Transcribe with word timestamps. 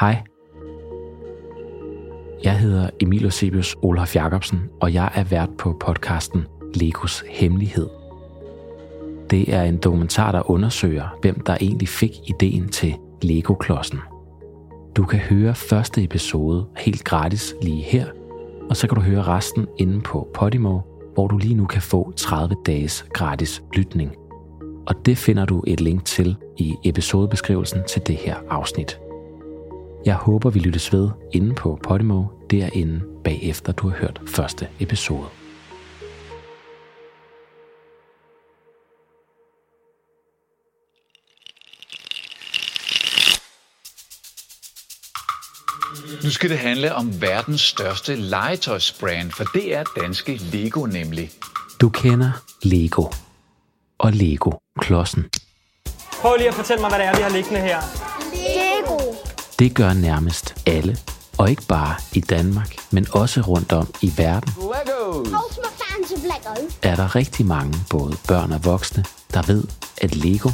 Hej. 0.00 0.22
Jeg 2.44 2.58
hedder 2.58 2.90
Emil 3.00 3.24
Eusebius 3.24 3.76
Olaf 3.82 4.16
Jacobsen, 4.16 4.60
og 4.80 4.94
jeg 4.94 5.10
er 5.14 5.24
vært 5.24 5.50
på 5.58 5.76
podcasten 5.80 6.46
Legos 6.74 7.24
Hemmelighed. 7.28 7.88
Det 9.30 9.54
er 9.54 9.62
en 9.62 9.76
dokumentar, 9.76 10.32
der 10.32 10.50
undersøger, 10.50 11.18
hvem 11.22 11.40
der 11.40 11.56
egentlig 11.60 11.88
fik 11.88 12.10
ideen 12.26 12.68
til 12.68 12.94
Lego-klodsen. 13.22 13.98
Du 14.96 15.04
kan 15.04 15.18
høre 15.18 15.54
første 15.54 16.04
episode 16.04 16.66
helt 16.76 17.04
gratis 17.04 17.54
lige 17.62 17.82
her, 17.82 18.06
og 18.70 18.76
så 18.76 18.88
kan 18.88 18.94
du 18.94 19.00
høre 19.00 19.22
resten 19.22 19.66
inde 19.78 20.00
på 20.00 20.28
Podimo, 20.34 20.80
hvor 21.14 21.26
du 21.28 21.38
lige 21.38 21.54
nu 21.54 21.66
kan 21.66 21.82
få 21.82 22.12
30 22.16 22.56
dages 22.66 23.06
gratis 23.12 23.62
lytning. 23.74 24.14
Og 24.86 25.06
det 25.06 25.18
finder 25.18 25.44
du 25.44 25.64
et 25.66 25.80
link 25.80 26.04
til 26.04 26.36
i 26.56 26.74
episodebeskrivelsen 26.84 27.80
til 27.88 28.02
det 28.06 28.16
her 28.16 28.36
afsnit. 28.50 29.03
Jeg 30.04 30.14
håber, 30.14 30.50
vi 30.50 30.58
lyttes 30.58 30.92
ved 30.92 31.10
inde 31.32 31.54
på 31.54 31.78
Podimo 31.82 32.24
derinde 32.50 33.02
bagefter 33.24 33.72
du 33.72 33.88
har 33.88 33.96
hørt 33.96 34.20
første 34.26 34.68
episode. 34.80 35.26
Nu 46.24 46.30
skal 46.30 46.50
det 46.50 46.58
handle 46.58 46.94
om 46.94 47.20
verdens 47.20 47.60
største 47.60 48.16
legetøjsbrand, 48.16 49.30
for 49.30 49.44
det 49.44 49.74
er 49.74 49.84
danske 50.02 50.36
Lego 50.52 50.86
nemlig. 50.86 51.30
Du 51.80 51.88
kender 51.88 52.30
Lego 52.62 53.04
og 53.98 54.12
Lego-klodsen. 54.12 55.24
Prøv 56.20 56.36
lige 56.36 56.48
at 56.48 56.54
fortælle 56.54 56.80
mig, 56.80 56.90
hvad 56.90 56.98
det 56.98 57.06
er, 57.06 57.16
vi 57.16 57.22
har 57.22 57.30
liggende 57.30 57.60
her. 57.60 58.13
Det 59.58 59.74
gør 59.74 59.92
nærmest 59.92 60.54
alle, 60.66 60.96
og 61.38 61.50
ikke 61.50 61.62
bare 61.68 61.94
i 62.12 62.20
Danmark, 62.20 62.76
men 62.90 63.06
også 63.12 63.40
rundt 63.40 63.72
om 63.72 63.94
i 64.02 64.12
verden, 64.16 64.52
Lego! 64.56 65.12
Hold 65.12 65.56
my 65.64 65.72
fans 65.80 66.12
of 66.12 66.22
Lego. 66.22 66.68
er 66.82 66.96
der 66.96 67.16
rigtig 67.16 67.46
mange, 67.46 67.74
både 67.90 68.16
børn 68.28 68.52
og 68.52 68.64
voksne, 68.64 69.04
der 69.34 69.42
ved, 69.42 69.64
at 70.00 70.16
Lego, 70.16 70.50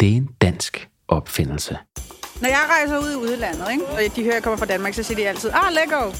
det 0.00 0.08
er 0.08 0.16
en 0.16 0.28
dansk 0.40 0.88
opfindelse. 1.08 1.78
Når 2.40 2.48
jeg 2.48 2.64
rejser 2.70 2.98
ud 2.98 3.12
i 3.12 3.16
udlandet, 3.16 3.66
ikke? 3.72 3.86
og 3.86 4.16
de 4.16 4.22
hører, 4.22 4.34
jeg 4.34 4.42
kommer 4.42 4.56
fra 4.56 4.66
Danmark, 4.66 4.94
så 4.94 5.02
siger 5.02 5.16
de 5.16 5.28
altid, 5.28 5.50
ah, 5.50 5.72
Lego. 5.72 6.12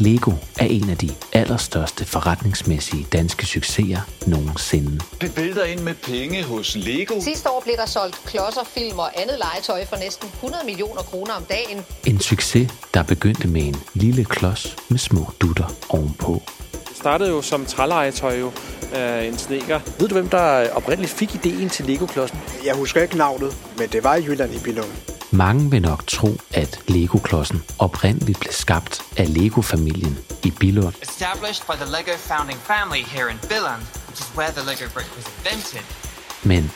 Lego 0.00 0.32
er 0.58 0.64
en 0.64 0.90
af 0.90 0.96
de 0.96 1.10
allerstørste 1.32 2.04
forretningsmæssige 2.04 3.06
danske 3.12 3.46
succeser 3.46 4.00
nogensinde. 4.26 5.00
Det 5.20 5.36
vælter 5.36 5.64
ind 5.64 5.80
med 5.80 5.94
penge 5.94 6.44
hos 6.44 6.76
Lego. 6.76 7.20
Sidste 7.20 7.50
år 7.50 7.60
blev 7.60 7.76
der 7.76 7.86
solgt 7.86 8.20
klodser, 8.26 8.64
film 8.64 8.98
og 8.98 9.20
andet 9.20 9.38
legetøj 9.38 9.86
for 9.86 9.96
næsten 9.96 10.28
100 10.34 10.64
millioner 10.64 11.02
kroner 11.02 11.32
om 11.32 11.44
dagen. 11.44 11.84
En 12.06 12.20
succes, 12.20 12.70
der 12.94 13.02
begyndte 13.02 13.48
med 13.48 13.62
en 13.62 13.76
lille 13.94 14.24
klods 14.24 14.76
med 14.88 14.98
små 14.98 15.30
dutter 15.40 15.74
ovenpå. 15.88 16.42
Det 16.88 16.96
startede 16.96 17.30
jo 17.30 17.42
som 17.42 17.66
trælegetøj 17.66 18.38
jo 18.38 18.52
af 18.92 19.24
en 19.24 19.38
sneker. 19.38 19.80
Ved 19.98 20.08
du, 20.08 20.14
hvem 20.14 20.28
der 20.28 20.70
oprindeligt 20.70 21.12
fik 21.12 21.34
ideen 21.34 21.68
til 21.68 21.86
Lego-klodsen? 21.86 22.38
Jeg 22.64 22.74
husker 22.74 23.02
ikke 23.02 23.16
navnet, 23.16 23.56
men 23.78 23.88
det 23.88 24.04
var 24.04 24.14
i 24.16 24.24
Jylland 24.24 24.54
i 24.54 24.58
Billund. 24.58 25.19
Mange 25.32 25.70
vil 25.70 25.82
nok 25.82 26.06
tro, 26.06 26.28
at 26.54 26.82
Lego-klodsen 26.88 27.62
oprindeligt 27.78 28.40
blev 28.40 28.52
skabt 28.52 29.02
af 29.16 29.34
Lego-familien 29.34 30.18
i 30.44 30.50
Billund. 30.60 30.94
Established 31.02 31.66
by 31.66 31.72
the 31.72 31.84
Lego 31.84 32.16
founding 32.16 32.58
family 32.58 33.02
here 33.02 33.30
in 33.30 33.38
Billund, 33.38 33.82
which 34.08 34.20
is 34.20 34.36
where 34.36 34.52
the 34.52 34.64
Lego 34.70 34.86
brick 34.94 35.10
was 35.16 35.26
invented. 35.38 35.84
Men 36.44 36.70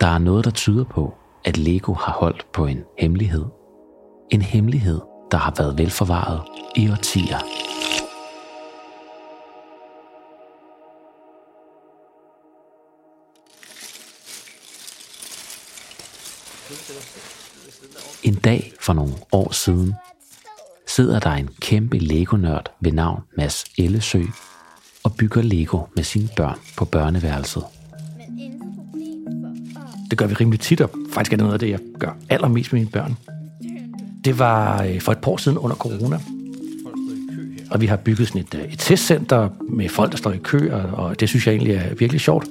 der 0.00 0.06
er 0.06 0.18
noget, 0.18 0.44
der 0.44 0.50
tyder 0.50 0.84
på, 0.84 1.14
at 1.44 1.56
Lego 1.56 1.94
har 1.94 2.12
holdt 2.12 2.46
på 2.52 2.66
en 2.66 2.84
hemmelighed. 2.98 3.44
En 4.30 4.42
hemmelighed, 4.42 5.00
der 5.30 5.38
har 5.38 5.54
været 5.58 5.78
velforvaret 5.78 6.42
i 6.76 6.90
årtier. 6.90 7.67
En 18.22 18.34
dag 18.34 18.72
for 18.80 18.92
nogle 18.92 19.12
år 19.32 19.52
siden 19.52 19.94
sidder 20.86 21.18
der 21.20 21.30
en 21.30 21.48
kæmpe 21.60 21.98
Lego-nørd 21.98 22.72
ved 22.80 22.92
navn 22.92 23.22
Mads 23.36 23.64
Ellesø 23.78 24.22
og 25.04 25.14
bygger 25.16 25.42
Lego 25.42 25.80
med 25.96 26.04
sine 26.04 26.28
børn 26.36 26.58
på 26.76 26.84
børneværelset. 26.84 27.62
Det 30.10 30.18
gør 30.18 30.26
vi 30.26 30.34
rimelig 30.34 30.60
tit, 30.60 30.80
og 30.80 30.90
faktisk 31.12 31.32
er 31.32 31.36
det 31.36 31.44
noget 31.44 31.52
af 31.54 31.58
det, 31.58 31.70
jeg 31.70 31.78
gør 31.98 32.16
allermest 32.28 32.72
med 32.72 32.80
mine 32.80 32.90
børn. 32.90 33.16
Det 34.24 34.38
var 34.38 34.82
øh, 34.82 35.00
for 35.00 35.12
et 35.12 35.18
par 35.18 35.30
år 35.30 35.36
siden 35.36 35.58
under 35.58 35.76
corona. 35.76 36.20
Og 37.70 37.80
vi 37.80 37.86
har 37.86 37.96
bygget 37.96 38.28
sådan 38.28 38.40
et, 38.40 38.54
øh, 38.54 38.72
et 38.72 38.78
testcenter 38.78 39.48
med 39.68 39.88
folk, 39.88 40.10
der 40.12 40.18
står 40.18 40.32
i 40.32 40.38
kø, 40.38 40.72
og, 40.72 41.04
og 41.04 41.20
det 41.20 41.28
synes 41.28 41.46
jeg 41.46 41.54
egentlig 41.54 41.74
er 41.74 41.94
virkelig 41.94 42.20
sjovt. 42.20 42.46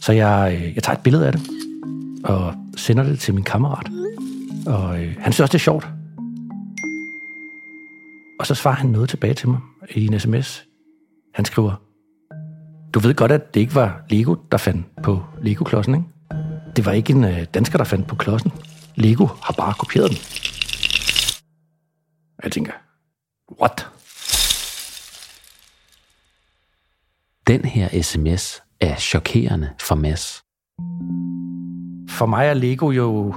Så 0.00 0.12
jeg, 0.12 0.56
øh, 0.56 0.74
jeg 0.74 0.82
tager 0.82 0.96
et 0.96 1.02
billede 1.02 1.26
af 1.26 1.32
det, 1.32 1.42
og 2.24 2.54
sender 2.76 3.02
det 3.02 3.18
til 3.18 3.34
min 3.34 3.44
kammerat. 3.44 3.86
Og 4.66 5.02
øh, 5.02 5.16
han 5.18 5.32
synes 5.32 5.40
også, 5.40 5.52
det 5.52 5.58
er 5.58 5.58
sjovt. 5.58 5.88
Og 8.40 8.46
så 8.46 8.54
svarer 8.54 8.74
han 8.74 8.90
noget 8.90 9.08
tilbage 9.08 9.34
til 9.34 9.48
mig 9.48 9.60
i 9.90 10.06
en 10.06 10.20
sms. 10.20 10.64
Han 11.34 11.44
skriver, 11.44 11.74
du 12.94 12.98
ved 12.98 13.14
godt, 13.14 13.32
at 13.32 13.54
det 13.54 13.60
ikke 13.60 13.74
var 13.74 14.04
Lego, 14.08 14.34
der 14.52 14.58
fandt 14.58 14.86
på 15.02 15.22
Lego-klodsen, 15.42 15.94
ikke? 15.94 16.06
Det 16.76 16.86
var 16.86 16.92
ikke 16.92 17.12
en 17.12 17.24
øh, 17.24 17.44
dansker, 17.54 17.78
der 17.78 17.84
fandt 17.84 18.06
på 18.06 18.16
klodsen. 18.16 18.52
Lego 18.94 19.26
har 19.26 19.54
bare 19.58 19.74
kopieret 19.78 20.10
den. 20.10 20.18
Jeg 22.44 22.52
tænker, 22.52 22.72
what? 23.60 23.88
Den 27.46 27.64
her 27.64 28.02
sms 28.02 28.62
er 28.80 28.96
chokerende 28.96 29.70
for 29.80 29.94
Mads. 29.94 30.42
For 32.10 32.26
mig 32.26 32.46
er 32.46 32.54
Lego 32.54 32.90
jo 32.90 33.34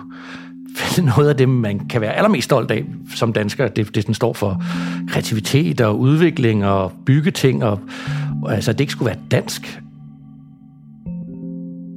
noget 1.15 1.29
af 1.29 1.37
det, 1.37 1.49
man 1.49 1.87
kan 1.87 2.01
være 2.01 2.13
allermest 2.13 2.45
stolt 2.45 2.71
af 2.71 2.85
som 3.15 3.33
dansker. 3.33 3.67
Det, 3.67 3.95
det 3.95 4.07
den 4.07 4.13
står 4.13 4.33
for 4.33 4.63
kreativitet 5.09 5.81
og 5.81 5.99
udvikling 5.99 6.65
og 6.65 6.91
bygge 7.05 7.31
ting. 7.31 7.63
Og, 7.63 7.79
og 8.43 8.55
altså, 8.55 8.71
det 8.71 8.79
ikke 8.79 8.91
skulle 8.91 9.09
være 9.09 9.19
dansk. 9.31 9.81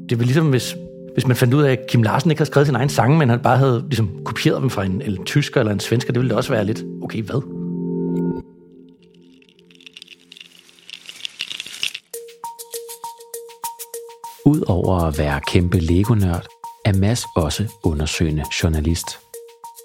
Det 0.09 0.19
var 0.19 0.25
ligesom, 0.25 0.51
hvis, 0.51 0.77
hvis 1.15 1.27
man 1.27 1.37
fandt 1.37 1.55
ud 1.55 1.63
af, 1.63 1.73
at 1.73 1.79
Kim 1.89 2.03
Larsen 2.03 2.31
ikke 2.31 2.41
havde 2.41 2.51
skrevet 2.51 2.67
sin 2.67 2.77
egen 2.77 2.89
sang, 2.89 3.19
men 3.19 3.29
han 3.29 3.41
bare 3.41 3.59
havde 3.59 3.85
ligesom, 3.87 4.11
kopieret 4.25 4.63
dem 4.63 4.71
fra 4.71 4.85
en, 4.85 5.03
en 5.03 5.25
tysker 5.25 5.61
eller 5.61 5.73
en 5.73 5.81
svensker. 5.81 6.13
Det 6.13 6.21
ville 6.21 6.31
det 6.31 6.37
også 6.37 6.53
være 6.53 6.65
lidt, 6.65 6.85
okay, 7.03 7.23
hvad? 7.23 7.43
Udover 14.47 15.01
at 15.01 15.19
være 15.19 15.41
kæmpe 15.47 15.79
Lego-nørd, 15.79 16.47
er 16.85 16.93
Mads 16.93 17.25
også 17.37 17.69
undersøgende 17.85 18.45
journalist. 18.63 19.19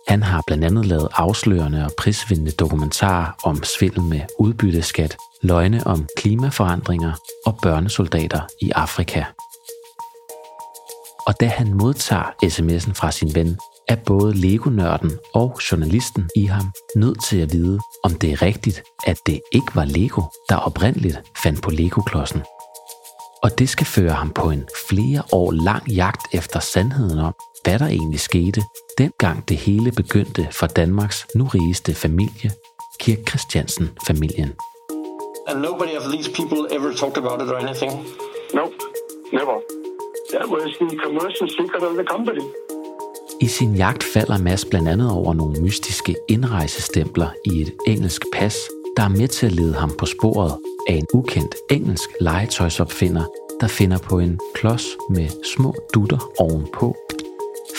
Han 0.07 0.23
har 0.23 0.44
blandt 0.47 0.63
andet 0.63 0.85
lavet 0.85 1.07
afslørende 1.13 1.85
og 1.85 1.91
prisvindende 1.97 2.51
dokumentarer 2.51 3.31
om 3.44 3.63
svindel 3.63 4.01
med 4.01 4.22
udbytteskat, 4.39 5.17
løgne 5.41 5.88
om 5.88 6.07
klimaforandringer 6.17 7.13
og 7.45 7.57
børnesoldater 7.61 8.41
i 8.61 8.72
Afrika. 8.72 9.23
Og 11.28 11.33
da 11.39 11.45
han 11.45 11.73
modtager 11.73 12.31
sms'en 12.44 12.94
fra 12.94 13.12
sin 13.12 13.35
ven, 13.35 13.57
er 13.88 13.95
både 13.95 14.33
Lego-nørden 14.33 15.12
og 15.33 15.59
journalisten 15.72 16.29
i 16.35 16.45
ham 16.45 16.72
nødt 16.95 17.23
til 17.23 17.38
at 17.38 17.53
vide, 17.53 17.79
om 18.03 18.12
det 18.13 18.31
er 18.31 18.41
rigtigt, 18.41 18.83
at 19.07 19.17
det 19.25 19.41
ikke 19.51 19.75
var 19.75 19.85
Lego, 19.85 20.22
der 20.50 20.56
oprindeligt 20.56 21.22
fandt 21.44 21.62
på 21.62 21.69
Lego-klodsen. 21.69 22.41
Og 23.45 23.59
det 23.59 23.69
skal 23.69 23.85
føre 23.85 24.11
ham 24.11 24.29
på 24.29 24.50
en 24.50 24.67
flere 24.89 25.23
år 25.31 25.51
lang 25.51 25.91
jagt 25.91 26.23
efter 26.33 26.59
sandheden 26.59 27.19
om, 27.19 27.33
hvad 27.63 27.79
der 27.79 27.88
egentlig 27.88 28.19
skete, 28.19 28.61
dengang 28.97 29.50
det 29.50 29.57
hele 29.57 29.91
begyndte 29.91 30.47
for 30.51 30.67
Danmarks 30.67 31.27
nu 31.36 31.44
rigeste 31.45 31.94
familie, 31.94 32.51
Kirk 33.00 33.30
Christiansen-familien. 33.30 34.51
And 35.47 35.59
nobody 35.62 35.94
of 36.00 36.03
these 36.13 36.31
people 36.38 36.62
ever 36.75 36.94
talked 37.01 37.18
about 37.24 37.42
it 37.44 37.50
or 37.53 37.57
anything? 37.65 37.92
No, 38.53 38.65
never. 39.39 39.56
That 40.33 40.48
was 40.56 40.69
the 40.91 40.98
commercial 41.06 41.48
secret 41.59 41.83
of 41.89 41.94
the 42.00 42.06
company. 42.15 42.45
I 43.41 43.48
sin 43.48 43.75
jagt 43.75 44.03
falder 44.03 44.38
Mads 44.38 44.65
blandt 44.65 44.88
andet 44.89 45.12
over 45.12 45.33
nogle 45.33 45.62
mystiske 45.62 46.15
indrejsestempler 46.30 47.30
i 47.45 47.62
et 47.62 47.74
engelsk 47.88 48.21
pas, 48.33 48.56
der 48.98 49.03
er 49.03 49.09
med 49.19 49.27
til 49.27 49.45
at 49.45 49.51
lede 49.51 49.74
ham 49.74 49.91
på 50.00 50.06
sporet 50.06 50.53
af 50.90 50.94
en 50.94 51.08
ukendt 51.14 51.56
engelsk 51.72 52.10
legetøjsopfinder, 52.22 53.26
der 53.62 53.68
finder 53.68 53.98
på 53.98 54.20
en 54.20 54.40
klods 54.54 54.86
med 55.10 55.30
små 55.56 55.76
dutter 55.94 56.32
ovenpå. 56.40 56.96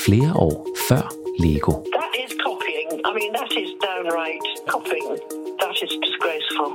Flere 0.05 0.32
år 0.37 0.67
før 0.88 1.14
Lego. 1.38 1.73
That 1.73 2.12
is 2.25 2.32
copying. 2.47 2.88
I 3.08 3.11
mean, 3.19 3.31
that 3.38 3.53
is 3.62 3.70
downright 3.88 4.44
copying. 4.75 5.12
That 5.61 5.76
is 5.85 5.93
disgraceful. 6.06 6.70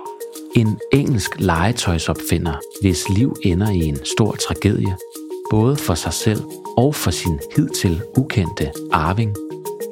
En 0.56 0.80
engelsk 0.92 1.40
legetøjsopfinder, 1.40 2.54
hvis 2.82 3.10
liv 3.10 3.36
ender 3.44 3.70
i 3.72 3.80
en 3.80 4.06
stor 4.06 4.32
tragedie, 4.32 4.98
både 5.50 5.76
for 5.76 5.94
sig 5.94 6.14
selv 6.14 6.42
og 6.78 6.96
for 6.96 7.12
sin 7.12 7.40
hidtil 7.56 8.02
ukendte 8.18 8.72
arving. 8.92 9.36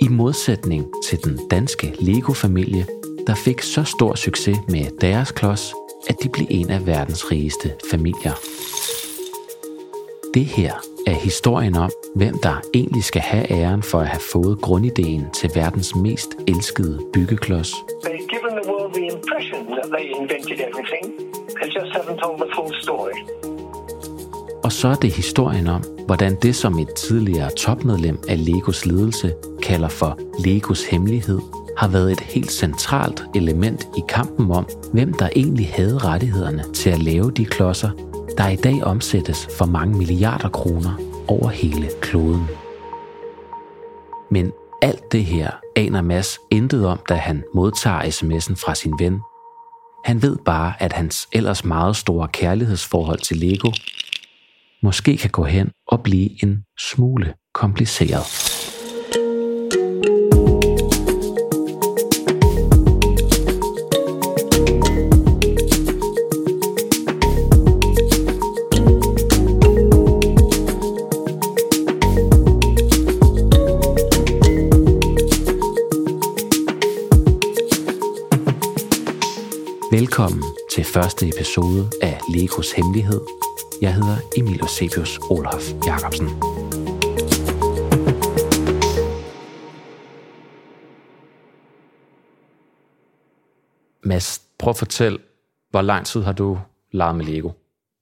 I 0.02 0.08
modsætning 0.08 0.86
til 1.06 1.24
den 1.24 1.50
danske 1.52 1.96
Lego-familie, 2.00 2.86
der 3.28 3.36
fik 3.36 3.62
så 3.62 3.84
stor 3.84 4.16
succes 4.16 4.58
med 4.68 4.86
deres 5.02 5.32
klods, 5.32 5.74
at 6.10 6.16
de 6.24 6.30
blev 6.30 6.48
en 6.50 6.70
af 6.70 6.88
verdens 6.88 7.32
rigeste 7.32 7.74
familier. 7.92 8.34
Det 10.34 10.46
her 10.46 10.74
er 11.08 11.14
historien 11.14 11.76
om, 11.78 11.92
hvem 12.16 12.38
der 12.44 12.62
egentlig 12.74 13.04
skal 13.04 13.22
have 13.22 13.52
æren 13.52 13.84
for 13.84 14.00
at 14.00 14.08
have 14.08 14.22
fået 14.34 14.62
grundideen 14.62 15.26
til 15.34 15.52
verdens 15.56 15.96
mest 15.96 16.30
elskede 16.48 17.00
byggeklods. 17.14 17.72
They've 17.74 18.28
given 18.34 18.52
the 18.62 18.72
world 18.72 18.94
the 18.94 19.06
impression 19.16 19.66
that 19.78 19.88
they 19.96 20.06
invented 20.20 20.60
everything. 20.70 21.06
They 21.60 21.70
just 21.78 21.92
haven't 21.98 22.20
told 22.24 22.38
the 22.44 22.50
full 22.56 22.74
story. 22.84 23.18
Og 24.64 24.72
så 24.72 24.88
er 24.88 24.96
det 24.96 25.12
historien 25.12 25.68
om, 25.68 25.84
hvordan 26.06 26.36
det 26.42 26.56
som 26.56 26.80
et 26.80 26.94
tidligere 26.96 27.50
topmedlem 27.50 28.20
af 28.30 28.46
Legos 28.46 28.86
ledelse 28.86 29.34
kalder 29.64 29.88
for 29.88 30.20
Legos 30.46 30.86
hemmelighed, 30.86 31.40
har 31.80 31.88
været 31.88 32.12
et 32.12 32.20
helt 32.20 32.52
centralt 32.52 33.24
element 33.36 33.88
i 33.98 34.02
kampen 34.10 34.52
om, 34.52 34.68
hvem 34.94 35.14
der 35.14 35.30
egentlig 35.36 35.70
havde 35.70 35.98
rettighederne 35.98 36.64
til 36.74 36.90
at 36.90 37.04
lave 37.04 37.31
de 37.31 37.46
klodser, 37.46 37.90
der 38.38 38.48
i 38.48 38.56
dag 38.56 38.84
omsættes 38.84 39.48
for 39.58 39.66
mange 39.66 39.98
milliarder 39.98 40.50
kroner 40.50 41.00
over 41.28 41.50
hele 41.50 41.90
kloden. 42.02 42.48
Men 44.31 44.52
alt 44.81 45.12
det 45.12 45.26
her 45.26 45.52
aner 45.76 46.02
Mads 46.02 46.40
intet 46.52 46.86
om, 46.86 47.00
da 47.10 47.14
han 47.14 47.44
modtager 47.56 48.02
sms'en 48.02 48.56
fra 48.56 48.76
sin 48.76 48.94
ven. 49.00 49.20
Han 50.06 50.22
ved 50.22 50.38
bare, 50.46 50.74
at 50.80 50.94
hans 50.94 51.28
ellers 51.34 51.66
meget 51.66 51.96
store 51.96 52.28
kærlighedsforhold 52.28 53.20
til 53.20 53.38
Lego 53.38 53.72
måske 54.84 55.18
kan 55.18 55.30
gå 55.30 55.44
hen 55.44 55.72
og 55.88 56.04
blive 56.04 56.44
en 56.44 56.64
smule 56.80 57.34
kompliceret. 57.54 58.49
Til 80.80 80.86
første 80.86 81.28
episode 81.28 81.92
af 82.02 82.20
Legos 82.34 82.72
Hemmelighed. 82.72 83.22
Jeg 83.81 83.94
hedder 83.94 84.18
Emil 84.38 84.60
Eusebius 84.62 85.20
Olaf 85.30 85.74
Jacobsen. 85.86 86.28
Mads, 94.04 94.42
prøv 94.60 94.70
at 94.70 94.78
fortælle, 94.78 95.18
hvor 95.70 95.81
lang 95.81 96.06
tid 96.06 96.22
har 96.22 96.31
du 96.31 96.60
leget 96.92 97.16
med 97.16 97.26
Lego? 97.26 97.50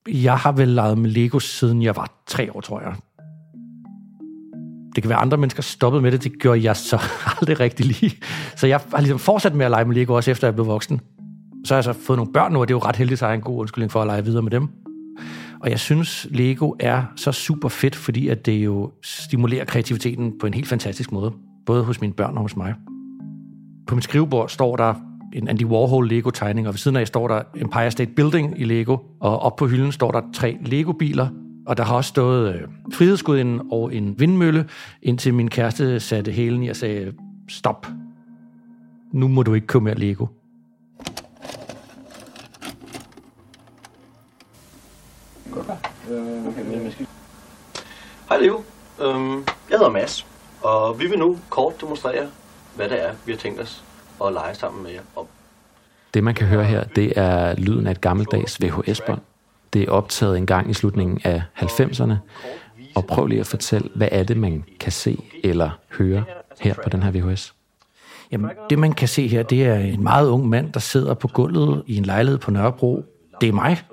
Jeg 0.07 0.38
har 0.38 0.51
vel 0.51 0.68
leget 0.68 0.97
med 0.97 1.09
Lego, 1.09 1.39
siden 1.39 1.81
jeg 1.81 1.95
var 1.95 2.24
tre 2.27 2.56
år, 2.56 2.62
tror 2.62 2.81
jeg. 2.81 2.95
Det 4.95 5.03
kan 5.03 5.09
være, 5.09 5.19
andre 5.19 5.38
mennesker 5.38 5.63
stoppet 5.63 6.01
med 6.01 6.12
det. 6.12 6.24
Det 6.24 6.39
gjorde 6.39 6.63
jeg 6.63 6.75
så 6.75 7.01
aldrig 7.39 7.59
rigtig 7.59 7.85
lige. 7.85 8.18
Så 8.56 8.68
jeg 8.68 8.79
har 8.91 9.01
ligesom 9.01 9.19
fortsat 9.19 9.56
med 9.56 9.65
at 9.65 9.71
lege 9.71 9.85
med 9.85 9.95
Lego, 9.95 10.13
også 10.13 10.31
efter 10.31 10.47
jeg 10.47 10.56
blev 10.56 10.68
voksen. 10.68 11.01
Så 11.65 11.74
har 11.74 11.77
jeg 11.77 11.83
så 11.83 11.94
fået 11.94 12.18
nogle 12.18 12.33
børn 12.33 12.54
nu, 12.54 12.59
og 12.59 12.68
det 12.68 12.74
er 12.74 12.75
jo 12.75 12.81
ret 12.86 12.95
heldigt, 12.95 13.18
at 13.18 13.21
jeg 13.21 13.30
har 13.30 13.33
en 13.36 13.42
god 13.42 13.59
undskyldning 13.59 13.92
for 13.92 14.01
at 14.01 14.07
lege 14.07 14.25
videre 14.25 14.42
med 14.42 14.51
dem. 14.51 14.69
Og 15.59 15.69
jeg 15.69 15.80
synes, 15.80 16.27
Lego 16.31 16.74
er 16.80 17.04
så 17.15 17.31
super 17.31 17.69
fedt, 17.69 17.95
fordi 17.95 18.27
at 18.27 18.45
det 18.45 18.65
jo 18.65 18.92
stimulerer 19.04 19.65
kreativiteten 19.65 20.33
på 20.39 20.48
en 20.48 20.54
helt 20.54 20.68
fantastisk 20.68 21.12
måde. 21.12 21.33
Både 21.65 21.83
hos 21.83 22.01
mine 22.01 22.13
børn 22.13 22.36
og 22.36 22.42
hos 22.42 22.56
mig. 22.56 22.74
På 23.88 23.95
mit 23.95 24.04
skrivebord 24.04 24.50
står 24.50 24.75
der 24.75 24.94
en 25.33 25.48
Andy 25.48 25.65
Warhol 25.65 26.07
Lego-tegning, 26.07 26.68
og 26.68 26.74
ved 26.74 26.77
siden 26.77 26.98
af 26.98 27.07
står 27.07 27.27
der 27.27 27.42
Empire 27.56 27.92
State 27.92 28.12
Building 28.12 28.60
i 28.60 28.63
Lego, 28.63 28.98
og 29.19 29.39
op 29.39 29.56
på 29.56 29.68
hylden 29.68 29.92
står 29.92 30.12
der 30.12 30.21
tre 30.33 30.57
Lego-biler, 30.65 31.27
og 31.68 31.77
der 31.77 31.83
har 31.83 31.95
også 31.95 32.07
stået 32.07 32.56
øh, 32.56 32.62
frihedsgudinden 32.94 33.62
og 33.71 33.95
en 33.95 34.19
vindmølle, 34.19 34.65
indtil 35.01 35.33
min 35.33 35.50
kæreste 35.50 36.00
satte 36.00 36.31
hælen 36.31 36.63
i 36.63 36.68
og 36.68 36.75
sagde, 36.75 37.13
stop, 37.50 37.88
nu 39.13 39.27
må 39.27 39.44
du 39.44 39.53
ikke 39.53 39.68
købe 39.68 39.83
mere 39.83 39.95
Lego. 39.95 40.25
Hej 48.29 48.38
Leo, 48.38 48.63
øhm, 49.01 49.45
jeg 49.69 49.77
hedder 49.77 49.89
Mads, 49.89 50.25
og 50.62 51.00
vi 51.00 51.07
vil 51.07 51.19
nu 51.19 51.38
kort 51.50 51.81
demonstrere, 51.81 52.27
hvad 52.75 52.89
det 52.89 53.03
er, 53.03 53.12
vi 53.25 53.31
har 53.31 53.39
tænkt 53.39 53.62
os 53.62 53.83
at 54.25 54.33
lege 54.33 54.56
sammen 54.56 54.83
med 54.83 54.91
jer 54.91 55.01
om. 55.15 55.25
Det, 56.13 56.24
man 56.24 56.35
kan 56.35 56.47
høre 56.47 56.63
her, 56.63 56.83
det 56.83 57.13
er 57.15 57.56
lyden 57.56 57.88
af 57.88 57.91
et 57.91 58.01
gammeldags 58.01 58.62
VHS-bånd. 58.62 59.21
Det 59.74 59.83
er 59.83 59.91
optaget 59.91 60.38
en 60.38 60.45
gang 60.45 60.69
i 60.69 60.74
slutningen 60.74 61.21
af 61.24 61.44
90'erne. 61.59 62.13
Og 62.95 63.06
prøv 63.06 63.27
lige 63.27 63.39
at 63.39 63.47
fortælle, 63.47 63.89
hvad 63.95 64.09
er 64.12 64.24
det, 64.24 64.38
man 64.38 64.63
kan 64.79 64.91
se 64.91 65.24
eller 65.44 65.69
høre 65.97 66.24
her 66.59 66.74
på 66.83 66.89
den 66.89 67.03
her 67.03 67.12
VHS? 67.12 67.53
Jamen, 68.31 68.51
det 68.69 68.79
man 68.79 68.94
kan 68.94 69.07
se 69.07 69.27
her, 69.27 69.44
det 69.44 69.65
er 69.65 69.75
en 69.75 70.03
meget 70.03 70.29
ung 70.29 70.50
mand, 70.50 70.74
der 70.74 70.79
sidder 70.79 71.13
på 71.13 71.27
gulvet 71.27 71.83
i 71.88 71.97
en 71.97 72.06
lejlighed 72.06 72.38
på 72.38 72.51
Nørrebro. 72.51 73.06
Det 73.41 73.50
er 73.50 73.53
mig. 73.53 73.83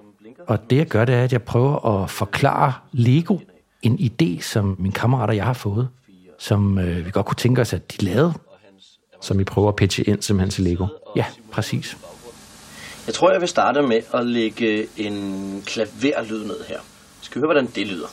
Og 0.46 0.70
det 0.70 0.76
jeg 0.76 0.86
gør, 0.86 1.04
det 1.04 1.14
er, 1.14 1.24
at 1.24 1.32
jeg 1.32 1.42
prøver 1.42 2.02
at 2.02 2.10
forklare 2.10 2.72
Lego 2.92 3.38
en 3.84 3.98
idé, 3.98 4.42
som 4.42 4.76
min 4.78 4.92
kammerat 4.92 5.28
og 5.28 5.36
jeg 5.36 5.44
har 5.44 5.52
fået, 5.52 5.88
som 6.38 6.78
øh, 6.78 7.06
vi 7.06 7.10
godt 7.10 7.26
kunne 7.26 7.36
tænke 7.36 7.60
os, 7.60 7.72
at 7.72 7.92
de 7.92 8.04
lavede. 8.04 8.32
Som 9.20 9.40
I 9.40 9.44
prøver 9.44 9.68
at 9.68 9.76
pitche 9.76 10.04
ind 10.04 10.22
simpelthen 10.22 10.50
til 10.50 10.64
Lego? 10.64 10.86
Ja, 11.16 11.24
præcis. 11.52 11.96
Jeg 13.06 13.14
tror, 13.14 13.32
jeg 13.32 13.40
vil 13.40 13.48
starte 13.48 13.82
med 13.82 14.00
at 14.14 14.26
lægge 14.26 14.86
en 14.96 15.62
klaverlyd 15.66 16.44
ned 16.44 16.64
her. 16.68 16.78
Skal 17.20 17.34
vi 17.34 17.40
høre, 17.40 17.46
hvordan 17.46 17.66
det 17.66 17.86
lyder? 17.86 18.06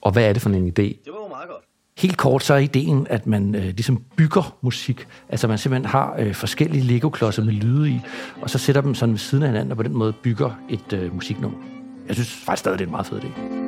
Og 0.00 0.12
hvad 0.12 0.24
er 0.24 0.32
det 0.32 0.42
for 0.42 0.50
en 0.50 0.68
idé? 0.68 0.82
Det 0.82 0.98
var 1.06 1.22
jo 1.22 1.28
meget 1.28 1.48
godt. 1.48 1.64
Helt 1.98 2.16
kort 2.16 2.42
så 2.42 2.54
er 2.54 2.58
ideen, 2.58 3.06
at 3.10 3.26
man 3.26 3.54
øh, 3.54 3.64
ligesom 3.64 4.02
bygger 4.16 4.56
musik. 4.60 5.06
Altså 5.28 5.48
man 5.48 5.58
simpelthen 5.58 5.90
har 5.90 6.16
øh, 6.18 6.34
forskellige 6.34 6.84
Lego-klodser 6.84 7.44
med 7.44 7.52
lyde 7.52 7.90
i, 7.90 8.00
og 8.42 8.50
så 8.50 8.58
sætter 8.58 8.82
dem 8.82 8.94
sådan 8.94 9.12
ved 9.12 9.18
siden 9.18 9.44
af 9.44 9.50
hinanden, 9.50 9.70
og 9.70 9.76
på 9.76 9.82
den 9.82 9.92
måde 9.92 10.12
bygger 10.12 10.50
et 10.70 10.92
øh, 10.92 11.14
musiknummer. 11.14 11.77
Jeg 12.08 12.16
synes 12.16 12.30
faktisk 12.30 12.60
stadig, 12.60 12.78
det 12.78 12.84
er 12.84 12.88
en 12.88 12.90
meget 12.90 13.06
fed 13.06 13.20
idé. 13.20 13.58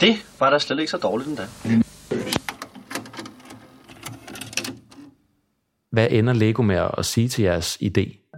Det 0.00 0.16
var 0.40 0.50
da 0.50 0.58
slet 0.58 0.78
ikke 0.78 0.90
så 0.90 0.96
dårligt 0.96 1.28
endda. 1.28 1.46
Hvad 5.92 6.06
ender 6.10 6.32
Lego 6.32 6.62
med 6.62 6.88
at 6.98 7.06
sige 7.06 7.28
til 7.28 7.42
jeres 7.42 7.78
idé? 7.82 8.28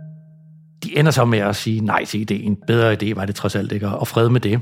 De 0.84 0.98
ender 0.98 1.10
så 1.10 1.24
med 1.24 1.38
at 1.38 1.56
sige 1.56 1.80
nej 1.80 2.04
til 2.04 2.20
ideen. 2.20 2.56
Bedre 2.66 2.92
idé 2.92 3.14
var 3.14 3.26
det 3.26 3.34
trods 3.34 3.54
alt 3.54 3.72
ikke, 3.72 3.88
og 3.88 4.08
fred 4.08 4.28
med 4.28 4.40
det. 4.40 4.60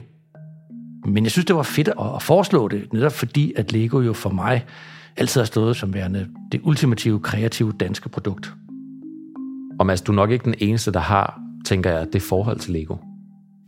Men 1.04 1.24
jeg 1.24 1.30
synes, 1.30 1.46
det 1.46 1.56
var 1.56 1.62
fedt 1.62 1.88
at 1.88 2.22
foreslå 2.22 2.68
det, 2.68 2.92
netop 2.92 3.12
fordi, 3.12 3.52
at 3.56 3.72
Lego 3.72 4.00
jo 4.00 4.12
for 4.12 4.30
mig 4.30 4.64
altid 5.16 5.40
har 5.40 5.46
stået 5.46 5.76
som 5.76 5.94
værende 5.94 6.28
det 6.52 6.60
ultimative, 6.64 7.20
kreative 7.20 7.72
danske 7.80 8.08
produkt. 8.08 8.52
Og 9.80 9.86
Mads, 9.86 10.02
du 10.02 10.12
er 10.12 10.16
nok 10.16 10.30
ikke 10.30 10.44
den 10.44 10.54
eneste, 10.58 10.92
der 10.92 11.00
har, 11.00 11.40
tænker 11.66 11.90
jeg, 11.90 12.12
det 12.12 12.22
forhold 12.22 12.58
til 12.58 12.72
Lego. 12.72 12.96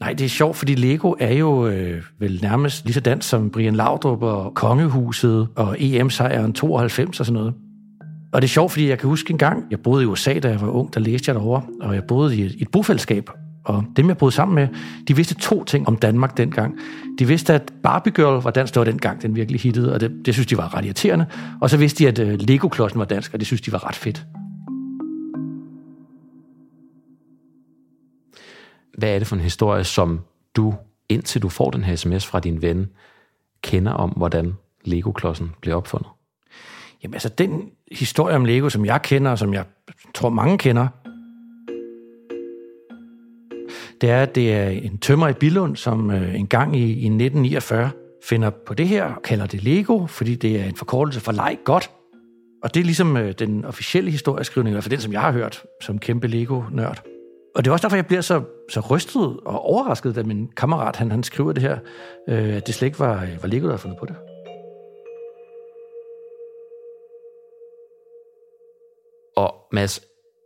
Nej, 0.01 0.13
det 0.13 0.25
er 0.25 0.29
sjovt, 0.29 0.57
fordi 0.57 0.75
Lego 0.75 1.15
er 1.19 1.35
jo 1.35 1.67
øh, 1.67 2.03
vel 2.19 2.39
nærmest 2.43 2.85
lige 2.85 2.95
så 2.95 3.01
dansk 3.01 3.29
som 3.29 3.51
Brian 3.51 3.77
Laudrup 3.77 4.23
og 4.23 4.55
Kongehuset 4.55 5.49
og 5.57 5.77
EM-sejren 5.79 6.53
92 6.53 7.21
og 7.21 7.27
sådan 7.27 7.41
noget. 7.41 7.55
Og 8.33 8.43
det 8.43 8.49
er 8.49 8.51
sjovt, 8.51 8.73
fordi 8.73 8.89
jeg 8.89 8.99
kan 8.99 9.09
huske 9.09 9.31
en 9.31 9.39
gang, 9.39 9.65
jeg 9.71 9.81
boede 9.81 10.03
i 10.03 10.07
USA, 10.07 10.39
da 10.39 10.49
jeg 10.49 10.61
var 10.61 10.69
ung, 10.69 10.95
der 10.95 11.01
læste 11.01 11.29
jeg 11.29 11.35
derovre, 11.35 11.63
og 11.81 11.95
jeg 11.95 12.05
boede 12.05 12.37
i 12.37 12.43
et, 12.43 12.57
et 12.59 12.69
bofællesskab, 12.71 13.31
og 13.65 13.85
dem, 13.97 14.09
jeg 14.09 14.17
boede 14.17 14.35
sammen 14.35 14.55
med, 14.55 14.69
de 15.09 15.17
vidste 15.17 15.35
to 15.35 15.65
ting 15.65 15.89
om 15.89 15.97
Danmark 15.97 16.37
dengang. 16.37 16.79
De 17.19 17.27
vidste, 17.27 17.55
at 17.55 17.73
Barbie 17.83 18.13
Girl 18.13 18.43
var 18.43 18.51
dansk, 18.51 18.75
det 18.75 18.81
var 18.81 18.85
dengang, 18.85 19.23
den 19.23 19.37
virkelig 19.37 19.61
hittede, 19.61 19.95
og 19.95 20.01
det, 20.01 20.13
det 20.25 20.35
synes 20.35 20.47
de 20.47 20.57
var 20.57 20.77
ret 20.77 20.85
irriterende. 20.85 21.27
Og 21.61 21.71
så 21.71 21.77
vidste 21.77 22.05
de, 22.05 22.09
at 22.09 22.19
øh, 22.19 22.39
Lego-klodsen 22.41 22.99
var 22.99 23.05
dansk, 23.05 23.35
og 23.35 23.41
det 23.41 23.47
synes 23.47 23.61
de 23.61 23.73
var 23.73 23.89
ret 23.89 23.97
fedt. 23.97 24.27
Hvad 28.99 29.15
er 29.15 29.19
det 29.19 29.29
for 29.29 29.37
en 29.37 29.43
historie, 29.43 29.85
som 29.85 30.21
du, 30.57 30.75
indtil 31.09 31.43
du 31.43 31.49
får 31.49 31.71
den 31.71 31.85
her 31.85 31.97
sms 31.97 32.27
fra 32.27 32.41
din 32.41 32.63
ven, 32.63 32.91
kender 33.63 33.93
om, 33.93 34.11
hvordan 34.11 34.55
Lego-klodsen 34.85 35.53
blev 35.61 35.77
opfundet? 35.77 36.09
Jamen 37.03 37.15
altså, 37.15 37.29
den 37.29 37.71
historie 37.93 38.37
om 38.37 38.45
Lego, 38.45 38.69
som 38.69 38.85
jeg 38.85 39.03
kender, 39.03 39.31
og 39.31 39.39
som 39.39 39.55
jeg 39.55 39.65
tror 40.15 40.29
mange 40.29 40.59
kender, 40.59 40.89
det 44.01 44.11
er, 44.11 44.23
at 44.23 44.35
det 44.35 44.53
er 44.53 44.69
en 44.69 44.99
tømmer 44.99 45.29
i 45.29 45.33
Billund, 45.33 45.77
som 45.77 46.11
øh, 46.11 46.35
en 46.35 46.47
gang 46.47 46.77
i, 46.77 46.83
i 46.83 47.07
1949 47.07 47.91
finder 48.25 48.51
på 48.51 48.75
det 48.75 48.89
her 48.89 49.05
og 49.05 49.23
kalder 49.23 49.47
det 49.47 49.63
Lego, 49.63 50.07
fordi 50.07 50.35
det 50.35 50.61
er 50.61 50.65
en 50.65 50.77
forkortelse 50.77 51.21
for 51.21 51.33
leg 51.33 51.59
godt. 51.65 51.91
Og 52.63 52.75
det 52.75 52.81
er 52.81 52.85
ligesom 52.85 53.17
øh, 53.17 53.35
den 53.39 53.65
officielle 53.65 54.11
historieskrivning, 54.11 54.73
eller 54.73 54.83
for 54.83 54.89
den, 54.89 55.01
som 55.01 55.13
jeg 55.13 55.21
har 55.21 55.33
hørt 55.33 55.63
som 55.83 55.99
kæmpe 55.99 56.27
Lego-nørd 56.27 57.03
og 57.55 57.65
det 57.65 57.71
er 57.71 57.73
også 57.73 57.83
derfor, 57.83 57.97
jeg 57.97 58.07
bliver 58.07 58.21
så, 58.21 58.43
så 58.71 58.81
rystet 58.81 59.41
og 59.45 59.61
overrasket, 59.61 60.15
da 60.15 60.23
min 60.23 60.49
kammerat 60.57 60.97
han, 60.97 61.11
han 61.11 61.23
skriver 61.23 61.53
det 61.53 61.63
her, 61.63 61.79
øh, 62.29 62.57
at 62.57 62.67
det 62.67 62.75
slet 62.75 62.87
ikke 62.87 62.99
var, 62.99 63.23
øh, 63.23 63.43
var 63.43 63.49
Lego, 63.49 63.63
der 63.63 63.71
havde 63.71 63.79
fundet 63.79 63.99
på 63.99 64.07
det. 64.07 64.17
Og 69.37 69.55
Mads, 69.73 70.01